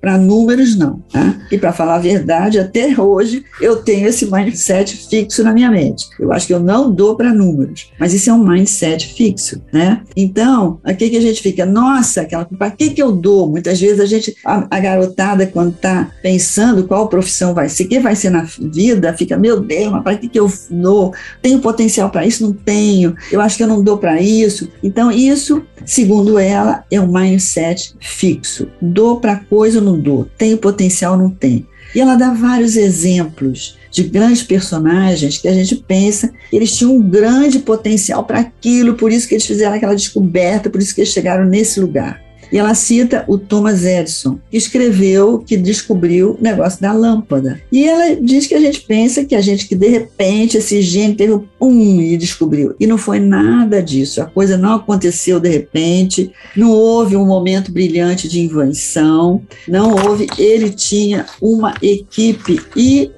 para 0.00 0.18
números 0.18 0.76
não. 0.76 1.02
Tá? 1.12 1.36
E 1.50 1.58
para 1.58 1.72
falar 1.72 1.96
a 1.96 1.98
verdade, 1.98 2.58
até 2.58 2.98
hoje 2.98 3.44
eu 3.60 3.76
tenho 3.76 4.08
esse 4.08 4.30
mindset 4.30 4.73
mindset 4.74 4.96
fixo 5.08 5.44
na 5.44 5.52
minha 5.52 5.70
mente. 5.70 6.08
Eu 6.18 6.32
acho 6.32 6.46
que 6.46 6.54
eu 6.54 6.60
não 6.60 6.90
dou 6.90 7.16
para 7.16 7.32
números, 7.32 7.90
mas 7.98 8.12
isso 8.12 8.30
é 8.30 8.32
um 8.32 8.44
mindset 8.44 9.14
fixo, 9.14 9.62
né? 9.72 10.02
Então, 10.16 10.80
aqui 10.82 11.08
que 11.08 11.16
a 11.16 11.20
gente 11.20 11.40
fica, 11.40 11.64
nossa, 11.64 12.22
aquela, 12.22 12.44
para 12.44 12.70
que 12.70 12.90
que 12.90 13.02
eu 13.02 13.12
dou? 13.12 13.48
Muitas 13.48 13.80
vezes 13.80 14.00
a 14.00 14.06
gente, 14.06 14.36
a, 14.44 14.66
a 14.70 14.80
garotada 14.80 15.46
quando 15.46 15.74
está 15.74 16.10
pensando 16.22 16.86
qual 16.86 17.08
profissão 17.08 17.54
vai 17.54 17.68
ser, 17.68 17.84
que 17.84 18.00
vai 18.00 18.16
ser 18.16 18.30
na 18.30 18.42
vida, 18.58 19.12
fica, 19.14 19.36
meu 19.36 19.60
Deus, 19.60 19.92
mas 19.92 20.02
para 20.02 20.16
que 20.16 20.28
que 20.28 20.38
eu 20.38 20.50
dou? 20.70 21.14
Tenho 21.40 21.60
potencial 21.60 22.10
para 22.10 22.26
isso? 22.26 22.44
Não 22.44 22.52
tenho. 22.52 23.14
Eu 23.30 23.40
acho 23.40 23.56
que 23.56 23.62
eu 23.62 23.68
não 23.68 23.82
dou 23.82 23.98
para 23.98 24.20
isso. 24.20 24.68
Então, 24.82 25.10
isso, 25.10 25.62
segundo 25.84 26.38
ela, 26.38 26.84
é 26.90 27.00
um 27.00 27.06
mindset 27.06 27.94
fixo. 28.00 28.66
Dou 28.80 29.20
para 29.20 29.36
coisa 29.36 29.78
ou 29.78 29.84
não 29.84 29.98
dou? 29.98 30.28
Tenho 30.36 30.58
potencial 30.58 31.12
ou 31.12 31.18
não 31.18 31.30
tenho? 31.30 31.66
E 31.94 32.00
ela 32.00 32.16
dá 32.16 32.32
vários 32.32 32.76
exemplos 32.76 33.78
de 33.90 34.02
grandes 34.02 34.42
personagens 34.42 35.38
que 35.38 35.46
a 35.46 35.52
gente 35.52 35.76
pensa 35.76 36.32
que 36.50 36.56
eles 36.56 36.76
tinham 36.76 36.96
um 36.96 37.02
grande 37.02 37.60
potencial 37.60 38.24
para 38.24 38.40
aquilo, 38.40 38.94
por 38.94 39.12
isso 39.12 39.28
que 39.28 39.34
eles 39.34 39.46
fizeram 39.46 39.74
aquela 39.74 39.94
descoberta, 39.94 40.68
por 40.68 40.80
isso 40.80 40.94
que 40.94 41.00
eles 41.00 41.12
chegaram 41.12 41.44
nesse 41.44 41.78
lugar. 41.78 42.23
E 42.54 42.58
ela 42.58 42.72
cita 42.72 43.24
o 43.26 43.36
Thomas 43.36 43.84
Edison, 43.84 44.38
que 44.48 44.56
escreveu, 44.56 45.40
que 45.40 45.56
descobriu 45.56 46.36
o 46.38 46.38
negócio 46.40 46.80
da 46.80 46.92
lâmpada. 46.92 47.60
E 47.72 47.84
ela 47.84 48.14
diz 48.14 48.46
que 48.46 48.54
a 48.54 48.60
gente 48.60 48.82
pensa 48.82 49.24
que 49.24 49.34
a 49.34 49.40
gente 49.40 49.66
que 49.66 49.74
de 49.74 49.88
repente 49.88 50.58
esse 50.58 50.80
gênio 50.80 51.16
teve 51.16 51.32
um 51.32 51.44
pum 51.58 52.00
e 52.00 52.16
descobriu. 52.16 52.76
E 52.78 52.86
não 52.86 52.96
foi 52.96 53.18
nada 53.18 53.82
disso. 53.82 54.22
A 54.22 54.26
coisa 54.26 54.56
não 54.56 54.74
aconteceu 54.74 55.40
de 55.40 55.48
repente, 55.48 56.30
não 56.56 56.70
houve 56.70 57.16
um 57.16 57.26
momento 57.26 57.72
brilhante 57.72 58.28
de 58.28 58.38
invenção, 58.38 59.42
não 59.66 59.90
houve. 59.90 60.28
Ele 60.38 60.70
tinha 60.70 61.26
uma 61.42 61.74
equipe 61.82 62.60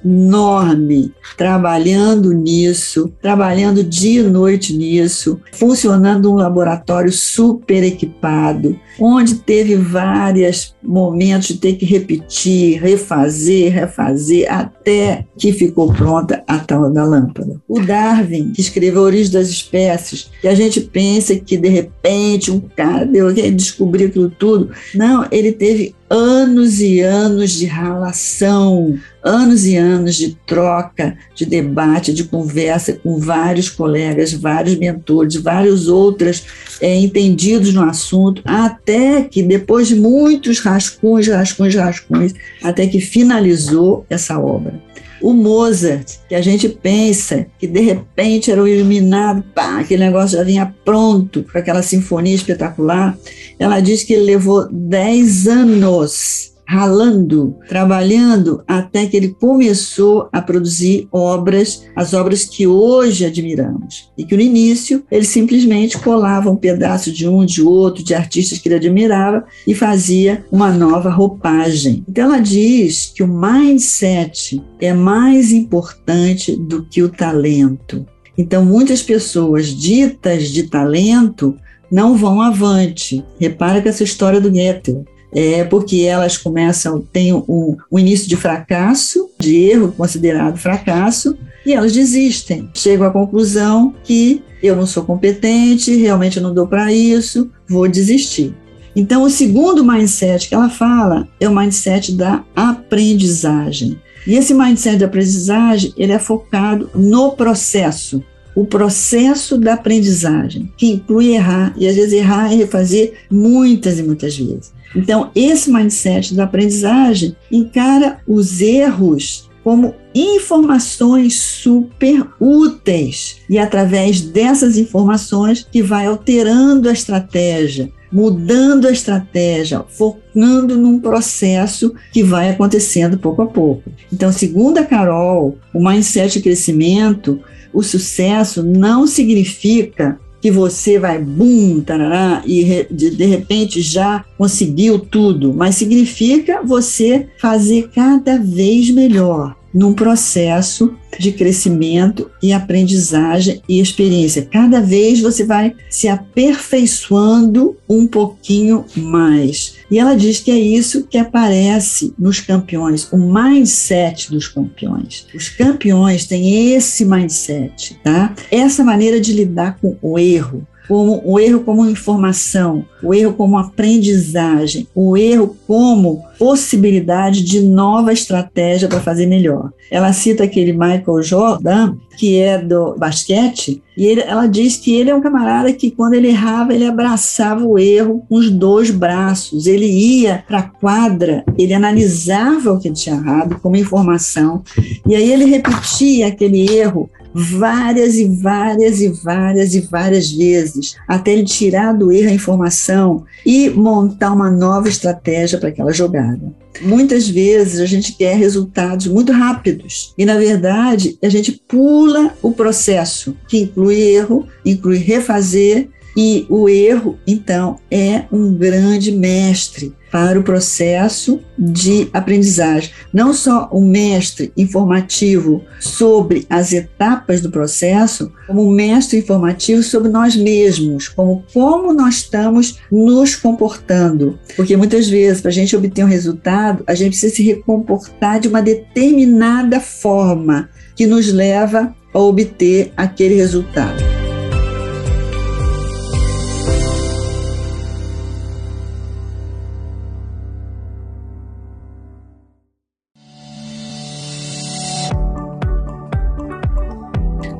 enorme 0.03 1.13
trabalhando 1.35 2.31
nisso, 2.33 3.11
trabalhando 3.21 3.83
dia 3.83 4.21
e 4.21 4.23
noite 4.23 4.73
nisso, 4.75 5.39
funcionando 5.51 6.31
um 6.31 6.35
laboratório 6.35 7.11
super 7.11 7.83
equipado, 7.83 8.79
onde 8.99 9.26
teve 9.33 9.75
vários 9.75 10.75
momentos 10.83 11.49
de 11.49 11.57
ter 11.57 11.73
que 11.73 11.85
repetir, 11.85 12.81
refazer, 12.81 13.71
refazer, 13.71 14.51
até 14.51 15.25
que 15.37 15.51
ficou 15.51 15.93
pronta 15.93 16.43
a 16.47 16.59
tal 16.59 16.91
da 16.91 17.03
lâmpada. 17.03 17.61
O 17.67 17.79
Darwin, 17.79 18.51
que 18.51 18.61
escreveu 18.61 19.01
A 19.01 19.05
Origem 19.05 19.33
das 19.33 19.49
Espécies, 19.49 20.29
que 20.41 20.47
a 20.47 20.55
gente 20.55 20.81
pensa 20.81 21.35
que 21.35 21.57
de 21.57 21.69
repente 21.69 22.51
um 22.51 22.59
cara 22.59 23.05
deu, 23.05 23.33
descobriu 23.33 24.07
aquilo 24.07 24.29
tudo. 24.29 24.71
Não, 24.93 25.25
ele 25.31 25.51
teve 25.51 25.95
anos 26.09 26.79
e 26.79 27.01
anos 27.01 27.51
de 27.51 27.65
relação, 27.65 28.97
anos 29.23 29.65
e 29.65 29.75
anos 29.75 30.15
de 30.15 30.37
troca, 30.45 31.17
de 31.35 31.45
debate, 31.45 32.13
de 32.13 32.23
conversa 32.23 32.93
com 32.93 33.17
vários 33.19 33.69
colegas, 33.69 34.33
vários 34.33 34.77
mentores, 34.77 35.35
vários 35.35 35.87
outros 35.87 36.45
é, 36.79 36.95
entendidos 36.95 37.73
no 37.73 37.83
assunto, 37.83 38.41
até 38.45 39.23
que 39.23 39.43
depois 39.43 39.87
de 39.87 39.95
muitos 39.95 40.59
rascunhos, 40.59 41.27
rascunhos, 41.27 41.75
rascunhos, 41.75 42.33
até 42.63 42.87
que 42.87 43.01
finalizou 43.01 44.05
essa 44.09 44.39
obra. 44.39 44.86
O 45.21 45.33
Mozart, 45.33 46.17
que 46.29 46.35
a 46.35 46.41
gente 46.41 46.69
pensa 46.69 47.47
que 47.57 47.67
de 47.67 47.81
repente 47.81 48.51
era 48.51 48.61
o 48.61 48.67
iluminado, 48.67 49.43
pá, 49.53 49.79
aquele 49.79 50.05
negócio 50.05 50.37
já 50.37 50.43
vinha 50.43 50.75
pronto 50.85 51.43
para 51.43 51.61
aquela 51.61 51.81
sinfonia 51.81 52.35
espetacular, 52.35 53.17
ela 53.57 53.79
diz 53.79 54.03
que 54.03 54.13
ele 54.13 54.23
levou 54.23 54.67
10 54.71 55.47
anos 55.47 56.56
ralando, 56.67 57.55
trabalhando, 57.69 58.61
até 58.67 59.05
que 59.05 59.15
ele 59.15 59.29
começou 59.29 60.27
a 60.33 60.41
produzir 60.41 61.07
obras, 61.13 61.85
as 61.95 62.13
obras 62.13 62.43
que 62.43 62.67
hoje 62.67 63.25
admiramos. 63.25 64.11
E 64.17 64.25
que 64.25 64.35
no 64.35 64.41
início 64.41 65.01
ele 65.09 65.23
simplesmente 65.23 65.97
colava 65.97 66.51
um 66.51 66.57
pedaço 66.57 67.09
de 67.09 67.25
um, 67.25 67.45
de 67.45 67.63
outro, 67.63 68.03
de 68.03 68.13
artistas 68.13 68.59
que 68.59 68.67
ele 68.67 68.75
admirava 68.75 69.45
e 69.65 69.73
fazia 69.73 70.45
uma 70.51 70.69
nova 70.69 71.09
roupagem. 71.09 72.03
Então 72.07 72.25
ela 72.25 72.39
diz 72.39 73.13
que 73.15 73.23
o 73.23 73.27
mindset 73.27 74.61
é 74.81 74.93
mais 74.93 75.53
importante 75.53 76.53
do 76.57 76.83
que 76.83 77.01
o 77.01 77.07
talento. 77.07 78.05
Então 78.37 78.65
muitas 78.65 79.01
pessoas 79.01 79.67
ditas 79.67 80.49
de 80.49 80.63
talento 80.63 81.55
não 81.89 82.17
vão 82.17 82.41
avante. 82.41 83.23
Repara 83.39 83.81
que 83.81 83.87
essa 83.87 84.03
história 84.03 84.41
do 84.41 84.51
Goethe 84.51 85.05
é 85.33 85.63
porque 85.63 86.01
elas 86.01 86.37
começam, 86.37 87.01
têm 87.01 87.33
um, 87.33 87.77
um 87.91 87.99
início 87.99 88.27
de 88.27 88.35
fracasso, 88.35 89.29
de 89.39 89.55
erro 89.55 89.91
considerado 89.91 90.57
fracasso, 90.57 91.37
e 91.65 91.73
elas 91.73 91.91
desistem. 91.91 92.69
Chegam 92.73 93.07
à 93.07 93.11
conclusão 93.11 93.93
que 94.03 94.41
eu 94.63 94.75
não 94.75 94.85
sou 94.85 95.03
competente, 95.03 95.95
realmente 95.95 96.37
eu 96.37 96.43
não 96.43 96.53
dou 96.53 96.67
para 96.67 96.91
isso, 96.91 97.49
vou 97.67 97.87
desistir. 97.87 98.55
Então, 98.95 99.21
o 99.23 99.29
segundo 99.29 99.85
mindset 99.85 100.49
que 100.49 100.55
ela 100.55 100.69
fala 100.69 101.27
é 101.39 101.47
o 101.47 101.55
mindset 101.55 102.13
da 102.13 102.43
aprendizagem. 102.55 103.99
E 104.25 104.35
esse 104.35 104.53
mindset 104.53 104.97
da 104.97 105.05
aprendizagem, 105.05 105.93
ele 105.95 106.11
é 106.11 106.19
focado 106.19 106.89
no 106.95 107.33
processo, 107.33 108.23
o 108.55 108.65
processo 108.65 109.55
da 109.55 109.75
aprendizagem, 109.75 110.71
que 110.75 110.87
inclui 110.93 111.35
errar, 111.35 111.75
e 111.77 111.87
às 111.87 111.95
vezes 111.95 112.13
errar 112.13 112.51
e 112.51 112.57
refazer 112.57 113.13
muitas 113.29 113.99
e 113.99 114.03
muitas 114.03 114.35
vezes. 114.35 114.73
Então, 114.97 115.29
esse 115.35 115.71
mindset 115.71 116.33
da 116.33 116.45
aprendizagem 116.45 117.35
encara 117.51 118.19
os 118.27 118.61
erros 118.61 119.47
como 119.63 119.93
informações 120.15 121.39
super 121.39 122.25
úteis 122.39 123.41
e 123.47 123.59
através 123.59 124.21
dessas 124.21 124.75
informações 124.77 125.67
que 125.71 125.83
vai 125.83 126.07
alterando 126.07 126.89
a 126.89 126.93
estratégia, 126.93 127.91
mudando 128.11 128.87
a 128.87 128.91
estratégia, 128.91 129.85
focando 129.87 130.77
num 130.77 130.99
processo 130.99 131.93
que 132.11 132.23
vai 132.23 132.49
acontecendo 132.49 133.19
pouco 133.19 133.43
a 133.43 133.45
pouco. 133.45 133.91
Então, 134.11 134.31
segundo 134.31 134.79
a 134.79 134.83
Carol, 134.83 135.57
o 135.73 135.85
mindset 135.85 136.33
de 136.33 136.41
crescimento, 136.41 137.39
o 137.71 137.83
sucesso 137.83 138.63
não 138.63 139.05
significa 139.05 140.19
que 140.47 140.51
você 140.51 140.97
vai 140.97 141.19
bum, 141.19 141.81
tarará, 141.81 142.41
e 142.45 142.87
de, 142.89 143.09
de 143.09 143.25
repente 143.25 143.81
já 143.81 144.23
conseguiu 144.37 144.97
tudo, 144.97 145.53
mas 145.53 145.75
significa 145.75 146.61
você 146.63 147.27
fazer 147.37 147.89
cada 147.93 148.37
vez 148.37 148.89
melhor 148.89 149.56
num 149.77 149.93
processo 149.93 150.95
de 151.19 151.31
crescimento 151.31 152.31
e 152.41 152.51
aprendizagem 152.51 153.61
e 153.69 153.79
experiência. 153.79 154.47
Cada 154.51 154.81
vez 154.81 155.21
você 155.21 155.45
vai 155.45 155.75
se 155.87 156.07
aperfeiçoando 156.07 157.77
um 157.87 158.07
pouquinho 158.07 158.85
mais. 158.95 159.75
E 159.91 159.99
ela 159.99 160.15
diz 160.15 160.39
que 160.39 160.49
é 160.49 160.57
isso 160.57 161.05
que 161.05 161.17
aparece 161.17 162.11
nos 162.17 162.39
campeões, 162.39 163.07
o 163.11 163.17
mindset 163.17 164.31
dos 164.31 164.47
campeões. 164.47 165.27
Os 165.33 165.47
campeões 165.49 166.25
têm 166.25 166.73
esse 166.73 167.05
mindset, 167.05 167.99
tá? 168.03 168.33
Essa 168.49 168.83
maneira 168.83 169.21
de 169.21 169.31
lidar 169.31 169.77
com 169.79 169.95
o 170.01 170.17
erro, 170.17 170.65
como 170.87 171.21
o 171.25 171.39
erro 171.39 171.61
como 171.61 171.89
informação, 171.89 172.85
o 173.03 173.13
erro 173.13 173.33
como 173.33 173.57
aprendizagem, 173.57 174.87
o 174.95 175.17
erro 175.17 175.55
como 175.67 176.23
possibilidade 176.39 177.43
de 177.43 177.61
nova 177.61 178.13
estratégia 178.13 178.87
para 178.87 179.01
fazer 179.01 179.25
melhor. 179.25 179.71
Ela 179.91 180.13
cita 180.13 180.43
aquele 180.43 180.71
Michael 180.73 181.23
Jordan, 181.23 181.95
que 182.17 182.37
é 182.37 182.57
do 182.57 182.95
basquete, 182.97 183.81
e 183.95 184.05
ele, 184.05 184.21
ela 184.21 184.47
diz 184.47 184.75
que 184.75 184.93
ele 184.93 185.09
é 185.09 185.15
um 185.15 185.21
camarada 185.21 185.71
que, 185.73 185.91
quando 185.91 186.13
ele 186.13 186.27
errava, 186.27 186.73
ele 186.73 186.85
abraçava 186.85 187.65
o 187.65 187.77
erro 187.77 188.23
com 188.27 188.35
os 188.35 188.49
dois 188.49 188.91
braços. 188.91 189.65
Ele 189.67 189.85
ia 189.85 190.43
para 190.47 190.59
a 190.59 190.63
quadra, 190.63 191.43
ele 191.57 191.73
analisava 191.73 192.71
o 192.71 192.79
que 192.79 192.91
tinha 192.91 193.15
errado 193.15 193.59
como 193.61 193.75
informação, 193.75 194.63
e 195.07 195.15
aí 195.15 195.31
ele 195.31 195.45
repetia 195.45 196.27
aquele 196.27 196.69
erro 196.71 197.09
várias 197.33 198.15
e 198.15 198.25
várias 198.25 199.01
e 199.01 199.09
várias 199.09 199.75
e 199.75 199.81
várias 199.81 200.31
vezes, 200.31 200.95
até 201.07 201.33
ele 201.33 201.43
tirar 201.43 201.93
do 201.93 202.11
erro 202.11 202.29
a 202.29 202.33
informação 202.33 203.25
e 203.45 203.69
montar 203.69 204.33
uma 204.33 204.49
nova 204.49 204.89
estratégia 204.89 205.59
para 205.59 205.69
aquela 205.69 205.91
jogada. 205.91 206.53
Muitas 206.81 207.27
vezes 207.27 207.79
a 207.79 207.85
gente 207.85 208.13
quer 208.13 208.35
resultados 208.35 209.07
muito 209.07 209.31
rápidos 209.31 210.13
e, 210.17 210.25
na 210.25 210.37
verdade, 210.37 211.17
a 211.23 211.29
gente 211.29 211.51
pula 211.67 212.33
o 212.41 212.51
processo, 212.51 213.35
que 213.47 213.61
inclui 213.61 213.99
erro, 213.99 214.47
inclui 214.63 214.97
refazer 214.97 215.89
e 216.17 216.47
o 216.49 216.67
erro, 216.67 217.19
então, 217.27 217.77
é 217.91 218.23
um 218.31 218.51
grande 218.51 219.11
mestre 219.11 219.93
para 220.11 220.39
o 220.39 220.43
processo 220.43 221.39
de 221.59 222.09
aprendizagem. 222.11 222.89
Não 223.13 223.35
só 223.35 223.69
um 223.71 223.87
mestre 223.87 224.51
informativo 224.57 225.61
sobre 225.79 226.47
as 226.49 226.73
etapas 226.73 227.39
do 227.39 227.51
processo, 227.51 228.31
como 228.47 228.67
um 228.67 228.71
mestre 228.71 229.19
informativo 229.19 229.83
sobre 229.83 230.09
nós 230.09 230.35
mesmos, 230.35 231.07
como 231.07 231.43
como 231.53 231.93
nós 231.93 232.15
estamos 232.15 232.79
nos 232.91 233.35
comportando. 233.35 234.39
Porque 234.55 234.75
muitas 234.75 235.07
vezes, 235.07 235.39
para 235.39 235.51
a 235.51 235.53
gente 235.53 235.75
obter 235.75 236.03
um 236.03 236.09
resultado, 236.09 236.83
a 236.87 236.95
gente 236.95 237.09
precisa 237.09 237.35
se 237.35 237.43
recomportar 237.43 238.39
de 238.39 238.47
uma 238.47 238.61
determinada 238.61 239.79
forma 239.79 240.67
que 240.95 241.05
nos 241.05 241.31
leva 241.31 241.95
a 242.11 242.19
obter 242.19 242.91
aquele 242.97 243.35
resultado. 243.35 244.16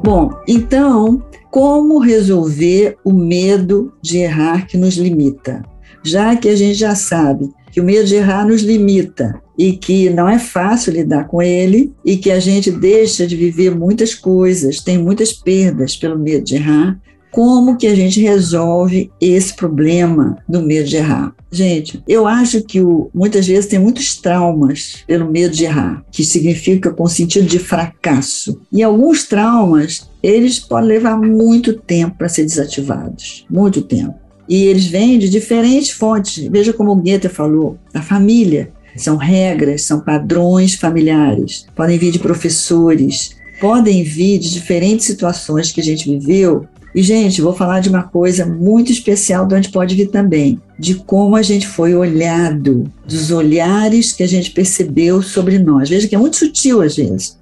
Bom, 0.08 0.32
então, 0.48 1.22
como 1.52 2.00
resolver 2.00 2.96
o 3.04 3.12
medo 3.12 3.91
de 4.02 4.20
errar 4.20 4.65
que 4.65 4.78
nos 4.78 4.96
limita? 4.96 5.62
Já 6.02 6.34
que 6.38 6.48
a 6.48 6.56
gente 6.56 6.76
já 6.76 6.96
sabe 6.96 7.50
que 7.74 7.82
o 7.82 7.84
medo 7.84 8.08
de 8.08 8.15
errar 8.15 8.48
nos 8.48 8.62
limita 8.62 9.41
e 9.58 9.74
que 9.74 10.10
não 10.10 10.30
é 10.30 10.39
fácil 10.39 10.93
lidar 10.93 11.28
com 11.28 11.41
ele 11.41 11.93
e 12.06 12.15
que 12.15 12.32
a 12.32 12.39
gente 12.39 12.72
deixa 12.72 13.28
de 13.28 13.36
viver 13.36 13.76
muitas 13.76 14.15
coisas, 14.15 14.80
tem 14.80 14.98
muitas 14.98 15.34
perdas 15.34 15.98
pelo 15.98 16.17
medo 16.17 16.46
de 16.46 16.56
errar, 16.56 16.98
como 17.38 17.78
que 17.78 17.86
a 17.86 17.93
gente 17.93 18.19
resolve 18.19 19.12
esse 19.21 19.56
problema 19.56 20.39
do 20.50 20.60
medo 20.60 20.89
de 20.89 20.95
errar? 20.95 21.36
Gente, 21.52 22.02
eu 22.08 22.26
acho 22.26 22.63
que 22.63 22.82
o, 22.82 23.12
muitas 23.13 23.45
vezes 23.45 23.67
tem 23.67 23.78
muitos 23.78 24.15
traumas 24.15 25.04
pelo 25.06 25.30
medo 25.30 25.54
de 25.54 25.65
errar, 25.65 26.04
que 26.12 26.23
significa 26.23 26.89
com 26.89 27.06
sentido 27.06 27.45
de 27.45 27.60
fracasso. 27.60 28.60
E 28.71 28.82
alguns 28.82 29.26
traumas, 29.26 30.10
eles 30.23 30.58
podem 30.58 30.89
levar 30.89 31.15
muito 31.15 31.73
tempo 31.73 32.17
para 32.17 32.28
ser 32.28 32.41
desativados, 32.41 33.45
muito 33.47 33.84
tempo. 33.84 34.15
E 34.50 34.63
eles 34.63 34.88
vêm 34.88 35.19
de 35.19 35.30
diferentes 35.30 35.91
fontes. 35.91 36.43
Veja 36.47 36.73
como 36.73 36.91
o 36.91 36.95
Goethe 36.95 37.30
falou, 37.30 37.78
da 37.93 38.02
família. 38.02 38.71
São 38.95 39.15
regras, 39.15 39.84
são 39.84 40.00
padrões 40.00 40.73
familiares. 40.73 41.67
Podem 41.76 42.00
vir 42.00 42.12
de 42.12 42.17
professores, 42.17 43.36
podem 43.62 44.02
vir 44.02 44.39
de 44.39 44.52
diferentes 44.52 45.06
situações 45.06 45.71
que 45.71 45.82
a 45.82 45.84
gente 45.84 46.10
viveu 46.10 46.67
e, 46.95 47.04
gente, 47.04 47.41
vou 47.41 47.54
falar 47.54 47.80
de 47.80 47.89
uma 47.89 48.04
coisa 48.04 48.45
muito 48.45 48.91
especial 48.91 49.45
de 49.45 49.56
onde 49.56 49.69
pode 49.69 49.95
vir 49.95 50.08
também, 50.08 50.60
de 50.80 50.95
como 50.95 51.36
a 51.36 51.41
gente 51.41 51.67
foi 51.67 51.93
olhado, 51.93 52.91
dos 53.06 53.32
olhares 53.32 54.13
que 54.13 54.23
a 54.23 54.28
gente 54.28 54.52
percebeu 54.52 55.21
sobre 55.21 55.60
nós. 55.60 55.89
Veja 55.89 56.08
que 56.08 56.15
é 56.15 56.17
muito 56.17 56.38
sutil 56.38 56.82
às 56.82 56.95
vezes. 56.95 57.38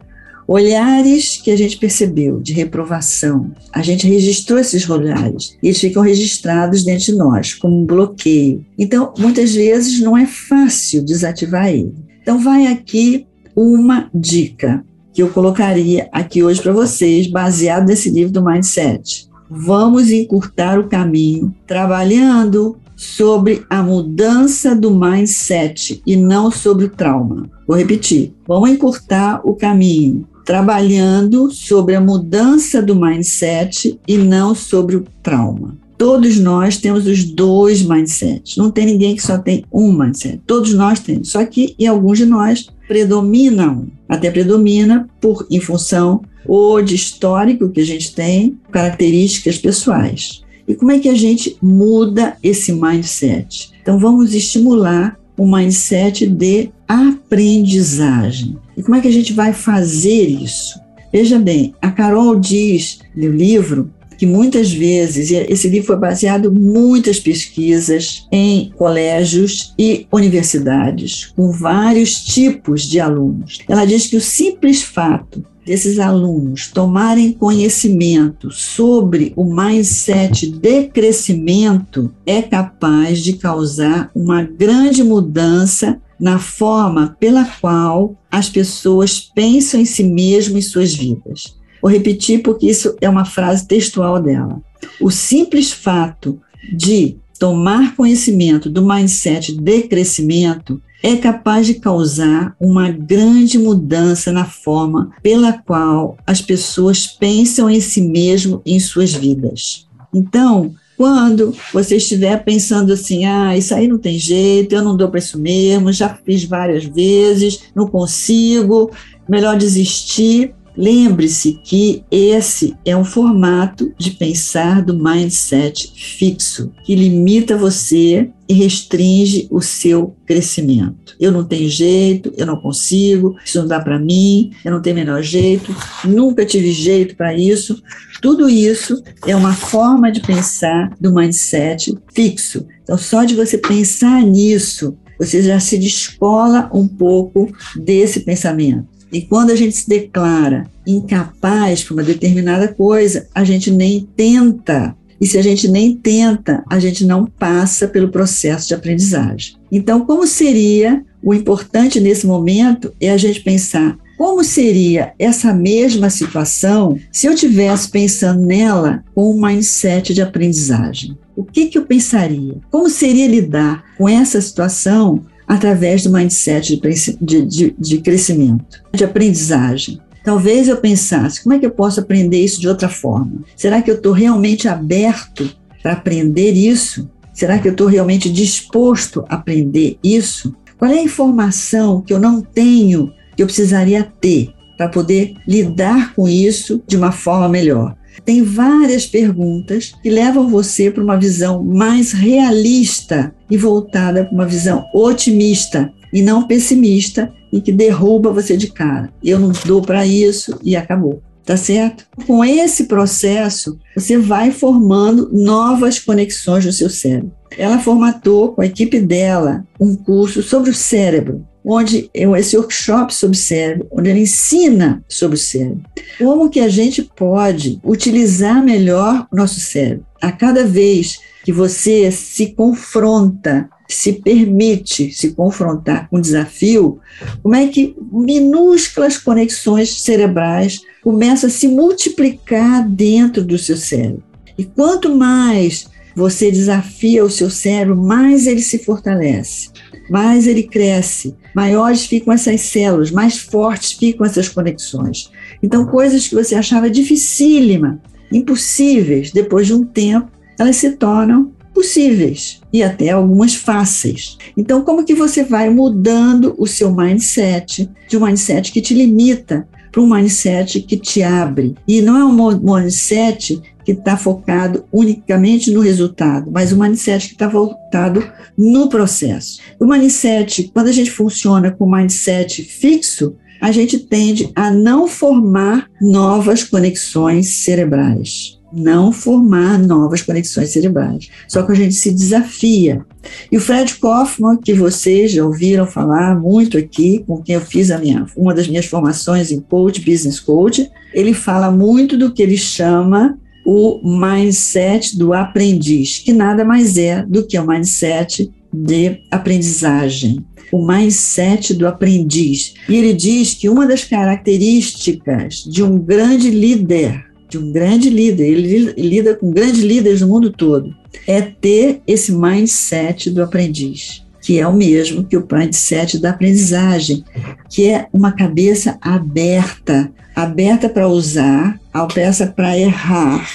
Olhares 0.47 1.37
que 1.37 1.49
a 1.49 1.57
gente 1.57 1.77
percebeu 1.77 2.39
de 2.39 2.53
reprovação. 2.53 3.51
A 3.71 3.81
gente 3.81 4.07
registrou 4.07 4.59
esses 4.59 4.87
olhares 4.87 5.57
e 5.61 5.67
eles 5.67 5.79
ficam 5.79 6.03
registrados 6.03 6.83
dentro 6.83 7.05
de 7.05 7.15
nós 7.15 7.53
como 7.55 7.81
um 7.81 7.85
bloqueio. 7.85 8.63
Então, 8.77 9.11
muitas 9.17 9.55
vezes 9.55 10.01
não 10.01 10.15
é 10.15 10.25
fácil 10.25 11.03
desativar 11.03 11.69
ele. 11.69 11.95
Então, 12.21 12.39
vai 12.39 12.67
aqui 12.67 13.25
uma 13.55 14.07
dica 14.13 14.85
que 15.13 15.23
eu 15.23 15.29
colocaria 15.29 16.09
aqui 16.11 16.43
hoje 16.43 16.61
para 16.61 16.73
vocês, 16.73 17.25
baseado 17.25 17.87
nesse 17.87 18.09
livro 18.09 18.33
do 18.33 18.43
Mindset 18.43 19.29
vamos 19.49 20.11
encurtar 20.11 20.79
o 20.79 20.87
caminho 20.87 21.53
trabalhando 21.65 22.77
sobre 22.95 23.65
a 23.69 23.83
mudança 23.83 24.75
do 24.75 24.91
mindset 24.91 26.01
e 26.05 26.15
não 26.15 26.49
sobre 26.49 26.85
o 26.85 26.89
trauma. 26.89 27.49
Vou 27.67 27.77
repetir. 27.77 28.33
Vamos 28.47 28.69
encurtar 28.69 29.41
o 29.43 29.53
caminho 29.53 30.27
trabalhando 30.45 31.49
sobre 31.51 31.95
a 31.95 32.01
mudança 32.01 32.81
do 32.81 32.95
mindset 32.95 33.99
e 34.07 34.17
não 34.17 34.53
sobre 34.53 34.95
o 34.95 35.03
trauma. 35.23 35.75
Todos 35.97 36.37
nós 36.37 36.77
temos 36.77 37.07
os 37.07 37.23
dois 37.23 37.81
mindsets. 37.81 38.57
Não 38.57 38.69
tem 38.69 38.85
ninguém 38.85 39.15
que 39.15 39.23
só 39.23 39.37
tem 39.37 39.63
um 39.71 39.91
mindset. 39.91 40.41
Todos 40.45 40.73
nós 40.73 40.99
temos. 40.99 41.31
Só 41.31 41.43
que 41.45 41.73
em 41.79 41.87
alguns 41.87 42.17
de 42.17 42.25
nós 42.25 42.67
predominam, 42.87 43.87
até 44.07 44.29
predomina 44.29 45.09
por 45.19 45.45
em 45.49 45.59
função 45.59 46.21
ou 46.45 46.81
de 46.81 46.95
histórico 46.95 47.69
que 47.69 47.81
a 47.81 47.85
gente 47.85 48.13
tem, 48.13 48.57
características 48.71 49.57
pessoais. 49.57 50.43
E 50.67 50.75
como 50.75 50.91
é 50.91 50.99
que 50.99 51.09
a 51.09 51.15
gente 51.15 51.57
muda 51.61 52.37
esse 52.41 52.71
mindset? 52.71 53.71
Então 53.81 53.99
vamos 53.99 54.33
estimular 54.33 55.17
o 55.37 55.45
mindset 55.45 56.25
de 56.27 56.71
aprendizagem. 56.87 58.57
E 58.75 58.81
como 58.81 58.95
é 58.95 59.01
que 59.01 59.07
a 59.07 59.11
gente 59.11 59.33
vai 59.33 59.53
fazer 59.53 60.27
isso? 60.27 60.79
Veja 61.11 61.39
bem, 61.39 61.73
a 61.81 61.91
Carol 61.91 62.39
diz 62.39 62.99
no 63.15 63.29
livro 63.29 63.91
que 64.17 64.25
muitas 64.25 64.71
vezes, 64.71 65.31
esse 65.31 65.69
livro 65.69 65.87
foi 65.87 65.97
baseado 65.97 66.47
em 66.49 66.59
muitas 66.59 67.19
pesquisas 67.19 68.27
em 68.31 68.71
colégios 68.77 69.73
e 69.77 70.07
universidades, 70.11 71.31
com 71.35 71.51
vários 71.51 72.15
tipos 72.23 72.83
de 72.83 72.99
alunos. 72.99 73.59
Ela 73.67 73.85
diz 73.85 74.07
que 74.07 74.17
o 74.17 74.21
simples 74.21 74.81
fato 74.81 75.43
desses 75.65 75.99
alunos 75.99 76.67
tomarem 76.67 77.33
conhecimento 77.33 78.51
sobre 78.51 79.33
o 79.35 79.43
mindset 79.43 80.47
de 80.51 80.83
crescimento 80.83 82.13
é 82.25 82.41
capaz 82.41 83.19
de 83.19 83.33
causar 83.33 84.11
uma 84.13 84.43
grande 84.43 85.03
mudança 85.03 85.99
na 86.19 86.39
forma 86.39 87.17
pela 87.19 87.43
qual 87.59 88.15
as 88.31 88.47
pessoas 88.47 89.19
pensam 89.19 89.81
em 89.81 89.85
si 89.85 90.03
mesmas 90.03 90.65
e 90.65 90.69
suas 90.69 90.93
vidas. 90.93 91.55
Vou 91.85 91.91
repetir 91.91 92.41
porque 92.41 92.65
isso 92.65 92.95
é 92.99 93.07
uma 93.07 93.25
frase 93.25 93.67
textual 93.67 94.19
dela. 94.19 94.59
O 94.99 95.11
simples 95.11 95.71
fato 95.71 96.41
de 96.73 97.15
tomar 97.37 97.95
conhecimento 97.95 98.71
do 98.71 98.83
mindset 98.83 99.53
de 99.53 99.83
crescimento 99.83 100.81
é 101.03 101.15
capaz 101.15 101.67
de 101.67 101.75
causar 101.75 102.55
uma 102.59 102.89
grande 102.89 103.59
mudança 103.59 104.31
na 104.31 104.45
forma 104.45 105.11
pela 105.21 105.53
qual 105.53 106.17
as 106.25 106.41
pessoas 106.41 107.05
pensam 107.05 107.69
em 107.69 107.79
si 107.79 108.01
mesmo 108.01 108.63
em 108.65 108.79
suas 108.79 109.13
vidas. 109.13 109.87
Então, 110.11 110.73
quando 110.97 111.53
você 111.71 111.97
estiver 111.97 112.43
pensando 112.43 112.93
assim, 112.93 113.25
ah, 113.25 113.55
isso 113.55 113.75
aí 113.75 113.87
não 113.87 113.99
tem 113.99 114.17
jeito, 114.17 114.73
eu 114.73 114.83
não 114.83 114.97
dou 114.97 115.09
para 115.09 115.19
isso 115.19 115.37
mesmo, 115.37 115.93
já 115.93 116.09
fiz 116.09 116.45
várias 116.45 116.83
vezes, 116.83 117.65
não 117.75 117.87
consigo, 117.87 118.89
melhor 119.29 119.55
desistir, 119.55 120.51
Lembre-se 120.77 121.59
que 121.63 122.03
esse 122.11 122.75
é 122.83 122.95
um 122.95 123.05
formato 123.05 123.93
de 123.97 124.11
pensar 124.11 124.81
do 124.81 124.97
mindset 124.97 125.91
fixo, 125.95 126.71
que 126.83 126.95
limita 126.95 127.57
você 127.57 128.29
e 128.47 128.53
restringe 128.53 129.47
o 129.49 129.61
seu 129.61 130.15
crescimento. 130.25 131.15
Eu 131.19 131.31
não 131.31 131.43
tenho 131.43 131.69
jeito, 131.69 132.33
eu 132.37 132.45
não 132.45 132.57
consigo, 132.57 133.35
isso 133.43 133.59
não 133.59 133.67
dá 133.67 133.79
para 133.79 133.97
mim, 133.97 134.51
eu 134.63 134.71
não 134.71 134.81
tenho 134.81 134.95
menor 134.95 135.21
jeito, 135.21 135.75
nunca 136.03 136.45
tive 136.45 136.71
jeito 136.71 137.15
para 137.15 137.33
isso. 137.33 137.81
Tudo 138.21 138.49
isso 138.49 139.01
é 139.25 139.35
uma 139.35 139.53
forma 139.53 140.11
de 140.11 140.21
pensar 140.21 140.93
do 140.99 141.13
mindset 141.13 141.97
fixo. 142.13 142.65
Então, 142.83 142.97
só 142.97 143.23
de 143.23 143.35
você 143.35 143.57
pensar 143.57 144.21
nisso, 144.21 144.97
você 145.17 145.41
já 145.41 145.59
se 145.59 145.77
descola 145.77 146.69
um 146.73 146.87
pouco 146.87 147.51
desse 147.75 148.19
pensamento. 148.21 148.94
E 149.15 149.21
quando 149.21 149.51
a 149.51 149.55
gente 149.55 149.73
se 149.77 149.87
declara 149.87 150.69
incapaz 150.85 151.81
para 151.81 151.93
uma 151.93 152.03
determinada 152.03 152.67
coisa, 152.67 153.29
a 153.33 153.45
gente 153.45 153.71
nem 153.71 154.05
tenta. 154.13 154.93
E 155.21 155.25
se 155.25 155.37
a 155.37 155.41
gente 155.41 155.69
nem 155.69 155.95
tenta, 155.95 156.65
a 156.69 156.79
gente 156.79 157.05
não 157.05 157.25
passa 157.25 157.87
pelo 157.87 158.09
processo 158.09 158.67
de 158.67 158.73
aprendizagem. 158.73 159.55
Então, 159.71 160.05
como 160.05 160.27
seria 160.27 161.01
o 161.23 161.33
importante 161.33 161.97
nesse 162.01 162.27
momento 162.27 162.93
é 162.99 163.09
a 163.09 163.15
gente 163.15 163.39
pensar 163.39 163.97
como 164.17 164.43
seria 164.43 165.13
essa 165.17 165.53
mesma 165.53 166.09
situação 166.09 166.99
se 167.09 167.25
eu 167.25 167.35
tivesse 167.35 167.89
pensando 167.89 168.45
nela 168.45 169.01
com 169.13 169.31
um 169.31 169.41
mindset 169.41 170.13
de 170.13 170.21
aprendizagem? 170.21 171.17
O 171.37 171.43
que, 171.45 171.67
que 171.67 171.77
eu 171.77 171.85
pensaria? 171.85 172.57
Como 172.69 172.89
seria 172.89 173.27
lidar 173.27 173.85
com 173.97 174.09
essa 174.09 174.41
situação 174.41 175.23
através 175.47 176.03
do 176.03 176.11
mindset 176.11 176.79
de, 177.21 177.45
de, 177.45 177.75
de 177.77 177.97
crescimento, 177.99 178.83
de 178.93 179.03
aprendizagem. 179.03 179.99
Talvez 180.23 180.67
eu 180.67 180.77
pensasse, 180.77 181.43
como 181.43 181.53
é 181.53 181.59
que 181.59 181.65
eu 181.65 181.71
posso 181.71 181.99
aprender 181.99 182.43
isso 182.43 182.59
de 182.59 182.67
outra 182.67 182.89
forma? 182.89 183.43
Será 183.55 183.81
que 183.81 183.91
eu 183.91 183.95
estou 183.95 184.11
realmente 184.11 184.67
aberto 184.67 185.55
para 185.83 185.93
aprender 185.93 186.53
isso? 186.53 187.07
Será 187.31 187.59
que 187.59 187.67
eu 187.67 187.73
estou 187.73 187.85
realmente 187.85 188.31
disposto 188.31 189.23
a 189.29 189.35
aprender 189.35 189.99
isso? 190.03 190.55
Qual 190.79 190.89
é 190.89 190.99
a 190.99 191.03
informação 191.03 192.01
que 192.01 192.11
eu 192.11 192.19
não 192.19 192.41
tenho 192.41 193.13
que 193.37 193.43
eu 193.43 193.45
precisaria 193.45 194.03
ter 194.19 194.49
para 194.77 194.89
poder 194.89 195.35
lidar 195.47 196.13
com 196.15 196.27
isso 196.27 196.81
de 196.87 196.97
uma 196.97 197.11
forma 197.11 197.47
melhor? 197.47 197.95
Tem 198.23 198.41
várias 198.41 199.05
perguntas 199.05 199.93
que 200.01 200.09
levam 200.09 200.47
você 200.47 200.89
para 200.89 201.03
uma 201.03 201.17
visão 201.17 201.63
mais 201.63 202.11
realista 202.11 203.33
e 203.49 203.57
voltada 203.57 204.25
para 204.25 204.33
uma 204.33 204.45
visão 204.45 204.85
otimista 204.93 205.91
e 206.13 206.21
não 206.21 206.47
pessimista 206.47 207.31
e 207.51 207.61
que 207.61 207.71
derruba 207.71 208.31
você 208.31 208.55
de 208.55 208.67
cara. 208.67 209.11
Eu 209.23 209.39
não 209.39 209.51
dou 209.65 209.81
para 209.81 210.05
isso 210.05 210.59
e 210.63 210.75
acabou. 210.75 211.21
Tá 211.43 211.55
certo? 211.55 212.07
Com 212.25 212.43
esse 212.43 212.85
processo, 212.85 213.77
você 213.95 214.17
vai 214.17 214.49
formando 214.49 215.29
novas 215.31 215.99
conexões 215.99 216.65
no 216.65 216.73
seu 216.73 216.89
cérebro. 216.89 217.31
Ela 217.55 217.77
formatou 217.77 218.53
com 218.53 218.61
a 218.61 218.65
equipe 218.65 218.99
dela 218.99 219.63
um 219.79 219.95
curso 219.95 220.41
sobre 220.41 220.71
o 220.71 220.73
cérebro, 220.73 221.45
onde 221.65 222.09
esse 222.13 222.55
workshop 222.55 223.13
sobre 223.13 223.37
cérebro, 223.37 223.87
onde 223.91 224.09
ele 224.09 224.21
ensina 224.21 225.03
sobre 225.09 225.35
o 225.35 225.39
cérebro. 225.39 225.81
Como 226.19 226.49
que 226.49 226.59
a 226.59 226.69
gente 226.69 227.01
pode 227.01 227.79
utilizar 227.83 228.63
melhor 228.63 229.27
o 229.31 229.35
nosso 229.35 229.59
cérebro? 229.59 230.05
A 230.21 230.31
cada 230.31 230.63
vez 230.63 231.19
que 231.43 231.51
você 231.51 232.11
se 232.11 232.53
confronta, 232.53 233.67
se 233.87 234.13
permite 234.13 235.11
se 235.11 235.31
confrontar 235.31 236.09
com 236.09 236.17
um 236.17 236.21
desafio, 236.21 236.99
como 237.41 237.55
é 237.55 237.67
que 237.67 237.95
minúsculas 238.11 239.17
conexões 239.17 240.01
cerebrais 240.01 240.81
começam 241.03 241.47
a 241.47 241.51
se 241.51 241.67
multiplicar 241.67 242.87
dentro 242.87 243.43
do 243.43 243.57
seu 243.57 243.77
cérebro. 243.77 244.23
E 244.57 244.63
quanto 244.63 245.15
mais 245.15 245.87
você 246.15 246.49
desafia 246.49 247.23
o 247.23 247.29
seu 247.29 247.49
cérebro, 247.49 247.95
mais 247.95 248.47
ele 248.47 248.61
se 248.61 248.79
fortalece, 248.79 249.69
mais 250.09 250.47
ele 250.47 250.63
cresce, 250.63 251.35
maiores 251.55 252.05
ficam 252.05 252.33
essas 252.33 252.61
células, 252.61 253.11
mais 253.11 253.37
fortes 253.37 253.93
ficam 253.93 254.25
essas 254.25 254.49
conexões. 254.49 255.31
Então, 255.61 255.85
coisas 255.85 256.27
que 256.27 256.35
você 256.35 256.55
achava 256.55 256.89
dificílima 256.89 257.99
impossíveis, 258.31 259.31
depois 259.31 259.67
de 259.67 259.73
um 259.73 259.83
tempo, 259.83 260.29
elas 260.59 260.75
se 260.75 260.91
tornam 260.91 261.51
possíveis 261.73 262.61
e 262.71 262.81
até 262.81 263.09
algumas 263.09 263.53
fáceis. 263.53 264.37
Então, 264.55 264.81
como 264.81 265.03
que 265.03 265.13
você 265.13 265.43
vai 265.43 265.69
mudando 265.69 266.55
o 266.57 266.65
seu 266.65 266.93
mindset 266.95 267.89
de 268.07 268.17
um 268.17 268.25
mindset 268.25 268.71
que 268.71 268.81
te 268.81 268.93
limita 268.93 269.67
para 269.91 270.01
um 270.01 270.09
mindset 270.09 270.81
que 270.81 270.95
te 270.95 271.21
abre? 271.21 271.75
E 271.85 272.01
não 272.01 272.17
é 272.17 272.23
um 272.23 272.75
mindset 272.75 273.61
que 273.85 273.91
está 273.91 274.17
focado 274.17 274.85
unicamente 274.91 275.71
no 275.71 275.79
resultado, 275.79 276.51
mas 276.51 276.73
um 276.73 276.81
mindset 276.81 277.27
que 277.27 277.33
está 277.33 277.47
voltado 277.47 278.27
no 278.57 278.89
processo. 278.89 279.61
O 279.79 279.85
mindset, 279.85 280.71
quando 280.73 280.87
a 280.87 280.91
gente 280.91 281.11
funciona 281.11 281.71
com 281.71 281.89
mindset 281.89 282.63
fixo, 282.63 283.35
a 283.61 283.71
gente 283.71 283.99
tende 283.99 284.51
a 284.55 284.71
não 284.71 285.07
formar 285.07 285.87
novas 286.01 286.63
conexões 286.63 287.63
cerebrais 287.63 288.55
não 288.75 289.11
formar 289.11 289.79
novas 289.79 290.21
conexões 290.21 290.71
cerebrais. 290.71 291.29
Só 291.47 291.63
que 291.63 291.71
a 291.71 291.75
gente 291.75 291.95
se 291.95 292.11
desafia. 292.11 293.05
E 293.49 293.57
o 293.57 293.61
Fred 293.61 293.95
Kaufman, 293.95 294.57
que 294.57 294.73
vocês 294.73 295.31
já 295.31 295.45
ouviram 295.45 295.87
falar 295.87 296.37
muito 296.37 296.77
aqui, 296.77 297.23
com 297.25 297.41
quem 297.41 297.55
eu 297.55 297.61
fiz 297.61 297.89
a 297.89 297.97
minha, 297.97 298.25
uma 298.35 298.53
das 298.53 298.67
minhas 298.67 298.85
formações 298.85 299.49
em 299.49 299.61
coach, 299.61 300.01
business 300.01 300.39
coach, 300.39 300.91
ele 301.13 301.33
fala 301.33 301.71
muito 301.71 302.17
do 302.17 302.33
que 302.33 302.43
ele 302.43 302.57
chama 302.57 303.39
o 303.65 303.99
mindset 304.03 305.17
do 305.17 305.33
aprendiz, 305.33 306.19
que 306.19 306.31
nada 306.31 306.63
mais 306.63 306.97
é 306.97 307.25
do 307.25 307.45
que 307.45 307.57
o 307.57 307.65
mindset 307.65 308.51
de 308.71 309.21
aprendizagem, 309.31 310.45
o 310.71 310.85
mindset 310.85 311.73
do 311.73 311.87
aprendiz. 311.87 312.75
E 312.87 312.95
ele 312.95 313.13
diz 313.13 313.53
que 313.53 313.67
uma 313.67 313.87
das 313.87 314.03
características 314.03 315.63
de 315.63 315.81
um 315.81 315.97
grande 315.97 316.51
líder 316.51 317.25
de 317.47 317.57
um 317.57 317.71
grande 317.71 318.09
líder, 318.09 318.47
ele 318.47 318.93
lida 318.97 319.35
com 319.35 319.51
grandes 319.51 319.81
líderes 319.81 320.19
do 320.19 320.27
mundo 320.27 320.51
todo, 320.51 320.93
é 321.27 321.41
ter 321.41 322.01
esse 322.05 322.31
mindset 322.31 323.29
do 323.29 323.41
aprendiz, 323.41 324.23
que 324.41 324.59
é 324.59 324.67
o 324.67 324.73
mesmo 324.73 325.23
que 325.23 325.37
o 325.37 325.47
mindset 325.49 326.19
da 326.19 326.31
aprendizagem, 326.31 327.23
que 327.69 327.87
é 327.87 328.07
uma 328.11 328.31
cabeça 328.31 328.97
aberta, 328.99 330.11
aberta 330.35 330.89
para 330.89 331.07
usar, 331.07 331.79
aberta 331.93 332.47
para 332.47 332.77
errar, 332.77 333.47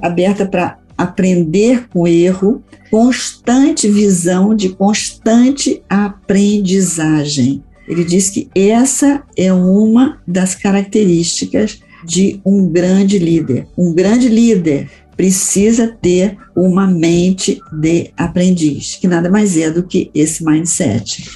aberta 0.00 0.46
para 0.46 0.78
aprender 0.96 1.88
com 1.88 2.06
erro, 2.06 2.62
constante 2.90 3.88
visão 3.88 4.54
de 4.54 4.70
constante 4.70 5.82
aprendizagem. 5.88 7.62
Ele 7.86 8.04
diz 8.04 8.30
que 8.30 8.48
essa 8.54 9.22
é 9.36 9.52
uma 9.52 10.18
das 10.26 10.54
características 10.54 11.80
de 12.04 12.40
um 12.44 12.68
grande 12.68 13.18
líder. 13.18 13.66
Um 13.76 13.94
grande 13.94 14.28
líder 14.28 14.90
precisa 15.16 15.88
ter 16.00 16.38
uma 16.54 16.86
mente 16.86 17.60
de 17.72 18.10
aprendiz, 18.16 18.94
que 18.94 19.08
nada 19.08 19.28
mais 19.28 19.56
é 19.56 19.70
do 19.70 19.82
que 19.82 20.10
esse 20.14 20.44
mindset. 20.44 21.28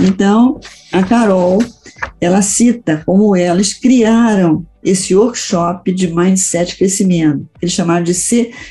Então, 0.00 0.58
a 0.90 1.02
Carol, 1.04 1.62
ela 2.20 2.42
cita 2.42 3.02
como 3.04 3.34
elas 3.36 3.72
criaram 3.72 4.66
esse 4.82 5.14
workshop 5.14 5.92
de 5.92 6.08
mindset 6.14 6.76
crescimento, 6.76 7.48
eles 7.60 7.74
chamaram 7.74 8.04
de 8.04 8.14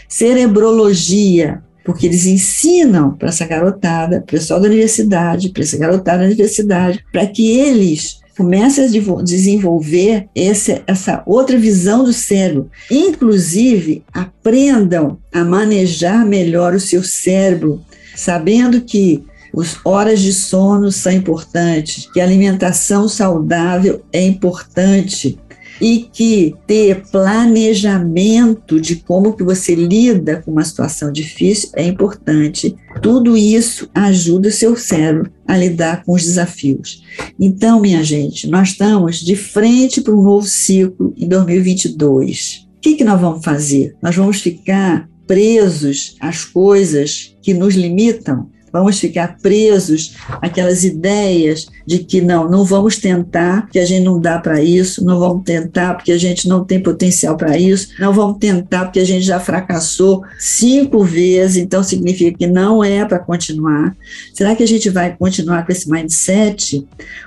cerebrologia, 0.07 1.61
porque 1.85 2.05
eles 2.05 2.25
ensinam 2.25 3.11
para 3.11 3.29
essa 3.29 3.45
garotada, 3.45 4.23
pessoal 4.25 4.59
da 4.59 4.67
universidade, 4.67 5.49
para 5.49 5.63
essa 5.63 5.77
garotada 5.77 6.19
da 6.19 6.25
universidade, 6.25 7.03
para 7.11 7.25
que 7.25 7.51
eles 7.51 8.19
comece 8.37 8.81
a 8.81 8.87
desenvolver 9.23 10.27
esse, 10.35 10.83
essa 10.85 11.23
outra 11.25 11.57
visão 11.57 12.03
do 12.03 12.13
cérebro. 12.13 12.69
Inclusive, 12.89 14.03
aprendam 14.13 15.17
a 15.33 15.43
manejar 15.43 16.23
melhor 16.23 16.75
o 16.75 16.79
seu 16.79 17.03
cérebro, 17.03 17.81
sabendo 18.15 18.81
que 18.81 19.23
as 19.59 19.77
horas 19.83 20.19
de 20.19 20.33
sono 20.33 20.91
são 20.91 21.11
importantes, 21.11 22.09
que 22.11 22.19
a 22.19 22.23
alimentação 22.23 23.07
saudável 23.07 24.03
é 24.11 24.21
importante, 24.21 25.37
e 25.79 26.07
que 26.11 26.55
ter 26.65 27.03
planejamento 27.11 28.79
de 28.79 28.97
como 28.97 29.33
que 29.33 29.43
você 29.43 29.75
lida 29.75 30.41
com 30.41 30.51
uma 30.51 30.63
situação 30.63 31.11
difícil 31.11 31.69
é 31.75 31.85
importante. 31.85 32.75
Tudo 33.01 33.37
isso 33.37 33.89
ajuda 33.93 34.49
o 34.49 34.51
seu 34.51 34.75
cérebro 34.75 35.31
a 35.47 35.57
lidar 35.57 36.03
com 36.03 36.13
os 36.13 36.23
desafios. 36.23 37.03
Então, 37.39 37.79
minha 37.79 38.03
gente, 38.03 38.47
nós 38.47 38.69
estamos 38.69 39.19
de 39.19 39.35
frente 39.35 40.01
para 40.01 40.15
um 40.15 40.23
novo 40.23 40.47
ciclo 40.47 41.13
em 41.17 41.27
2022. 41.27 42.67
O 42.77 42.81
que, 42.81 42.95
que 42.95 43.03
nós 43.03 43.19
vamos 43.19 43.43
fazer? 43.43 43.95
Nós 44.01 44.15
vamos 44.15 44.41
ficar 44.41 45.07
presos 45.25 46.15
às 46.19 46.45
coisas 46.45 47.35
que 47.41 47.53
nos 47.53 47.75
limitam? 47.75 48.49
Vamos 48.71 48.99
ficar 48.99 49.37
presos 49.37 50.15
àquelas 50.41 50.83
ideias 50.83 51.67
de 51.85 51.99
que 51.99 52.21
não, 52.21 52.49
não 52.49 52.65
vamos 52.65 52.97
tentar, 52.97 53.63
porque 53.63 53.79
a 53.79 53.85
gente 53.85 54.03
não 54.03 54.19
dá 54.19 54.37
para 54.39 54.61
isso, 54.61 55.03
não 55.05 55.19
vamos 55.19 55.43
tentar 55.43 55.95
porque 55.95 56.11
a 56.11 56.17
gente 56.17 56.47
não 56.47 56.63
tem 56.63 56.81
potencial 56.81 57.37
para 57.37 57.57
isso, 57.57 57.89
não 57.99 58.13
vamos 58.13 58.37
tentar 58.39 58.85
porque 58.85 58.99
a 58.99 59.05
gente 59.05 59.25
já 59.25 59.39
fracassou 59.39 60.23
cinco 60.37 61.03
vezes, 61.03 61.57
então 61.57 61.81
significa 61.81 62.37
que 62.37 62.47
não 62.47 62.83
é 62.83 63.05
para 63.05 63.19
continuar. 63.19 63.95
Será 64.33 64.55
que 64.55 64.63
a 64.63 64.67
gente 64.67 64.89
vai 64.89 65.15
continuar 65.15 65.65
com 65.65 65.71
esse 65.71 65.89
mindset? 65.89 66.85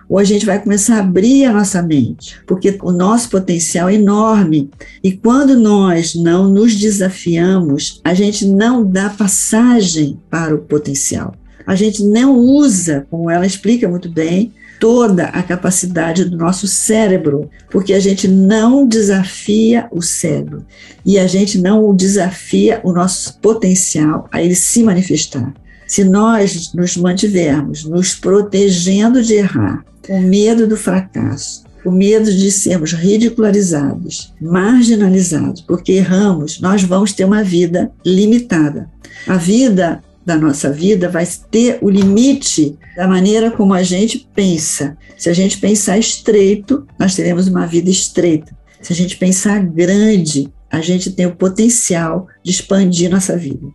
Ou 0.09 0.19
a 0.19 0.25
gente 0.25 0.45
vai 0.45 0.63
começar 0.63 0.97
a 0.97 1.01
abrir 1.01 1.45
a 1.47 1.53
nossa 1.53 1.83
mente? 1.83 2.37
Porque 2.47 2.79
o 2.83 2.93
nosso 2.93 3.31
potencial 3.31 3.89
é 3.89 3.95
enorme. 3.95 4.71
E 5.03 5.13
quando 5.13 5.59
nós 5.59 6.15
não 6.15 6.49
nos 6.49 6.77
desafiamos, 6.77 8.01
a 8.05 8.13
gente 8.13 8.47
não 8.47 8.85
dá 8.85 9.09
passagem 9.11 10.19
para 10.29 10.55
o 10.55 10.59
potencial 10.59 11.35
a 11.71 11.77
gente 11.77 12.03
não 12.03 12.37
usa, 12.37 13.07
como 13.09 13.31
ela 13.31 13.47
explica 13.47 13.89
muito 13.89 14.11
bem, 14.11 14.53
toda 14.81 15.27
a 15.27 15.41
capacidade 15.41 16.25
do 16.25 16.37
nosso 16.37 16.67
cérebro, 16.67 17.49
porque 17.71 17.93
a 17.93 18.01
gente 18.01 18.27
não 18.27 18.89
desafia 18.89 19.87
o 19.93 20.03
cérebro 20.03 20.67
e 21.07 21.17
a 21.17 21.29
gente 21.29 21.59
não 21.59 21.95
desafia 21.95 22.81
o 22.83 22.93
nosso 22.93 23.39
potencial 23.39 24.29
a 24.33 24.43
ele 24.43 24.57
se 24.57 24.83
manifestar. 24.83 25.55
Se 25.87 26.03
nós 26.03 26.73
nos 26.75 26.97
mantivermos 26.97 27.85
nos 27.85 28.17
protegendo 28.17 29.23
de 29.23 29.35
errar, 29.35 29.85
com 30.05 30.21
medo 30.21 30.67
do 30.67 30.77
fracasso, 30.77 31.63
com 31.85 31.93
medo 31.93 32.33
de 32.33 32.51
sermos 32.51 32.93
ridicularizados, 32.95 34.35
marginalizados, 34.41 35.61
porque 35.61 35.93
erramos, 35.93 36.61
nós 36.61 36.83
vamos 36.83 37.13
ter 37.13 37.25
uma 37.25 37.45
vida 37.45 37.93
limitada. 38.05 38.91
A 39.29 39.37
vida 39.37 40.03
da 40.31 40.47
nossa 40.47 40.71
vida 40.71 41.09
vai 41.09 41.27
ter 41.51 41.79
o 41.83 41.91
limite 41.91 42.79
da 42.97 43.09
maneira 43.09 43.51
como 43.51 43.75
a 43.75 43.83
gente 43.83 44.29
pensa. 44.35 44.97
Se 45.19 45.29
a 45.29 45.33
gente 45.33 45.59
pensar 45.59 45.99
estreito, 45.99 46.87
nós 46.99 47.17
teremos 47.17 47.49
uma 47.49 47.67
vida 47.67 47.91
estreita. 47.91 48.57
Se 48.81 48.93
a 48.93 48.97
gente 48.97 49.17
pensar 49.17 49.59
grande, 49.59 50.49
a 50.71 50.81
gente 50.81 51.11
tem 51.11 51.27
o 51.27 51.35
potencial 51.35 52.29
de 52.45 52.53
expandir 52.53 53.11
nossa 53.11 53.37
vida. 53.37 53.67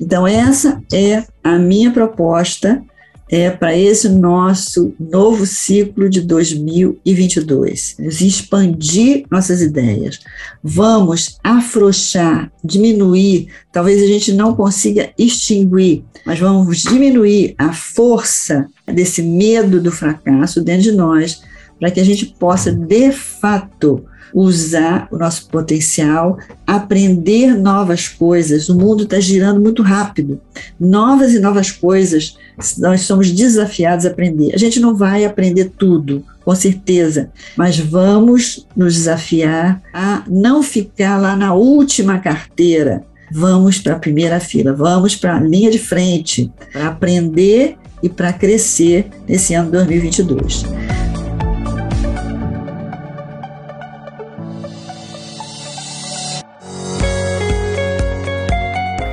Então, 0.00 0.26
essa 0.26 0.82
é 0.92 1.24
a 1.42 1.58
minha 1.58 1.90
proposta 1.90 2.82
é, 3.30 3.50
para 3.50 3.76
esse 3.76 4.08
nosso 4.08 4.94
novo 4.98 5.44
ciclo 5.44 6.08
de 6.08 6.22
2022. 6.22 7.96
Vamos 7.98 8.20
expandir 8.20 9.24
nossas 9.30 9.60
ideias. 9.60 10.20
Vamos 10.62 11.38
afrouxar, 11.44 12.50
diminuir. 12.64 13.48
Talvez 13.70 14.02
a 14.02 14.06
gente 14.06 14.32
não 14.32 14.54
consiga 14.54 15.10
extinguir, 15.18 16.04
mas 16.24 16.38
vamos 16.38 16.78
diminuir 16.82 17.54
a 17.58 17.72
força 17.72 18.66
desse 18.86 19.22
medo 19.22 19.80
do 19.80 19.92
fracasso 19.92 20.62
dentro 20.62 20.82
de 20.82 20.92
nós, 20.92 21.42
para 21.78 21.90
que 21.90 22.00
a 22.00 22.04
gente 22.04 22.26
possa, 22.26 22.72
de 22.72 23.12
fato, 23.12 24.04
usar 24.32 25.08
o 25.10 25.16
nosso 25.16 25.48
potencial, 25.48 26.38
aprender 26.66 27.56
novas 27.56 28.08
coisas. 28.08 28.68
O 28.68 28.76
mundo 28.76 29.04
está 29.04 29.20
girando 29.20 29.60
muito 29.60 29.82
rápido. 29.82 30.40
Novas 30.78 31.34
e 31.34 31.38
novas 31.38 31.70
coisas, 31.70 32.36
nós 32.78 33.02
somos 33.02 33.30
desafiados 33.30 34.06
a 34.06 34.10
aprender. 34.10 34.54
A 34.54 34.58
gente 34.58 34.80
não 34.80 34.94
vai 34.94 35.24
aprender 35.24 35.72
tudo, 35.78 36.24
com 36.44 36.54
certeza, 36.54 37.30
mas 37.56 37.78
vamos 37.78 38.66
nos 38.76 38.94
desafiar 38.94 39.80
a 39.92 40.24
não 40.28 40.62
ficar 40.62 41.18
lá 41.18 41.36
na 41.36 41.54
última 41.54 42.18
carteira. 42.18 43.04
Vamos 43.30 43.78
para 43.78 43.94
a 43.94 43.98
primeira 43.98 44.40
fila, 44.40 44.72
vamos 44.72 45.14
para 45.14 45.36
a 45.36 45.40
linha 45.40 45.70
de 45.70 45.78
frente, 45.78 46.50
para 46.72 46.88
aprender 46.88 47.76
e 48.02 48.08
para 48.08 48.32
crescer 48.32 49.08
nesse 49.26 49.54
ano 49.54 49.70
2022. 49.70 50.64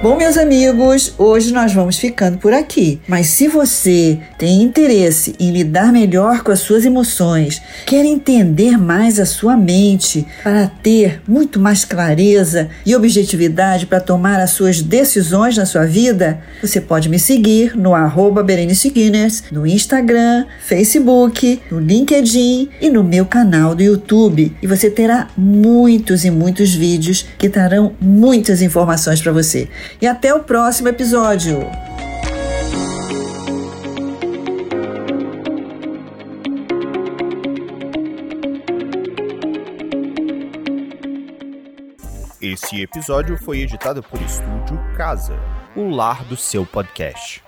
Bom, 0.06 0.16
meus 0.16 0.38
amigos, 0.38 1.16
hoje 1.18 1.52
nós 1.52 1.74
vamos 1.74 1.98
ficando 1.98 2.38
por 2.38 2.54
aqui. 2.54 3.02
Mas 3.08 3.26
se 3.26 3.48
você 3.48 4.20
tem 4.38 4.62
interesse 4.62 5.34
em 5.40 5.50
lidar 5.50 5.92
melhor 5.92 6.44
com 6.44 6.52
as 6.52 6.60
suas 6.60 6.86
emoções, 6.86 7.60
quer 7.88 8.06
entender 8.06 8.78
mais 8.78 9.20
a 9.20 9.26
sua 9.26 9.58
mente 9.58 10.24
para 10.44 10.68
ter 10.68 11.24
muito 11.28 11.60
mais 11.60 11.84
clareza 11.84 12.70
e 12.86 12.96
objetividade 12.96 13.88
para 13.88 14.00
tomar 14.00 14.40
as 14.40 14.52
suas 14.52 14.80
decisões 14.80 15.58
na 15.58 15.66
sua 15.66 15.88
vida, 15.88 16.40
você 16.62 16.80
pode 16.80 17.10
me 17.10 17.18
seguir 17.18 17.76
no 17.76 17.96
arroba 17.96 18.44
Berenice 18.44 18.92
Guinness, 18.92 19.46
no 19.52 19.66
Instagram, 19.66 20.46
Facebook, 20.62 21.64
no 21.72 21.80
LinkedIn 21.80 22.70
e 22.80 22.92
no 22.92 23.04
meu 23.04 23.26
canal 23.26 23.74
do 23.74 23.82
YouTube. 23.82 24.56
E 24.62 24.68
você 24.68 24.88
terá 24.88 25.30
muitos 25.36 26.24
e 26.26 26.30
muitos 26.30 26.76
vídeos 26.76 27.26
que 27.40 27.50
trarão 27.50 27.94
muitas 28.00 28.62
informações 28.62 29.20
para 29.20 29.32
você 29.32 29.68
e 30.02 30.08
até 30.08 30.34
o 30.34 30.44
próximo 30.44 30.90
episódio. 30.90 31.60
Esse 42.42 42.82
episódio 42.82 43.38
foi 43.38 43.62
editado 43.62 44.04
por 44.04 44.22
Estúdio 44.22 44.80
Casa, 44.96 45.36
o 45.76 45.90
lar 45.90 46.24
do 46.26 46.38
seu 46.38 46.66
podcast. 46.66 47.45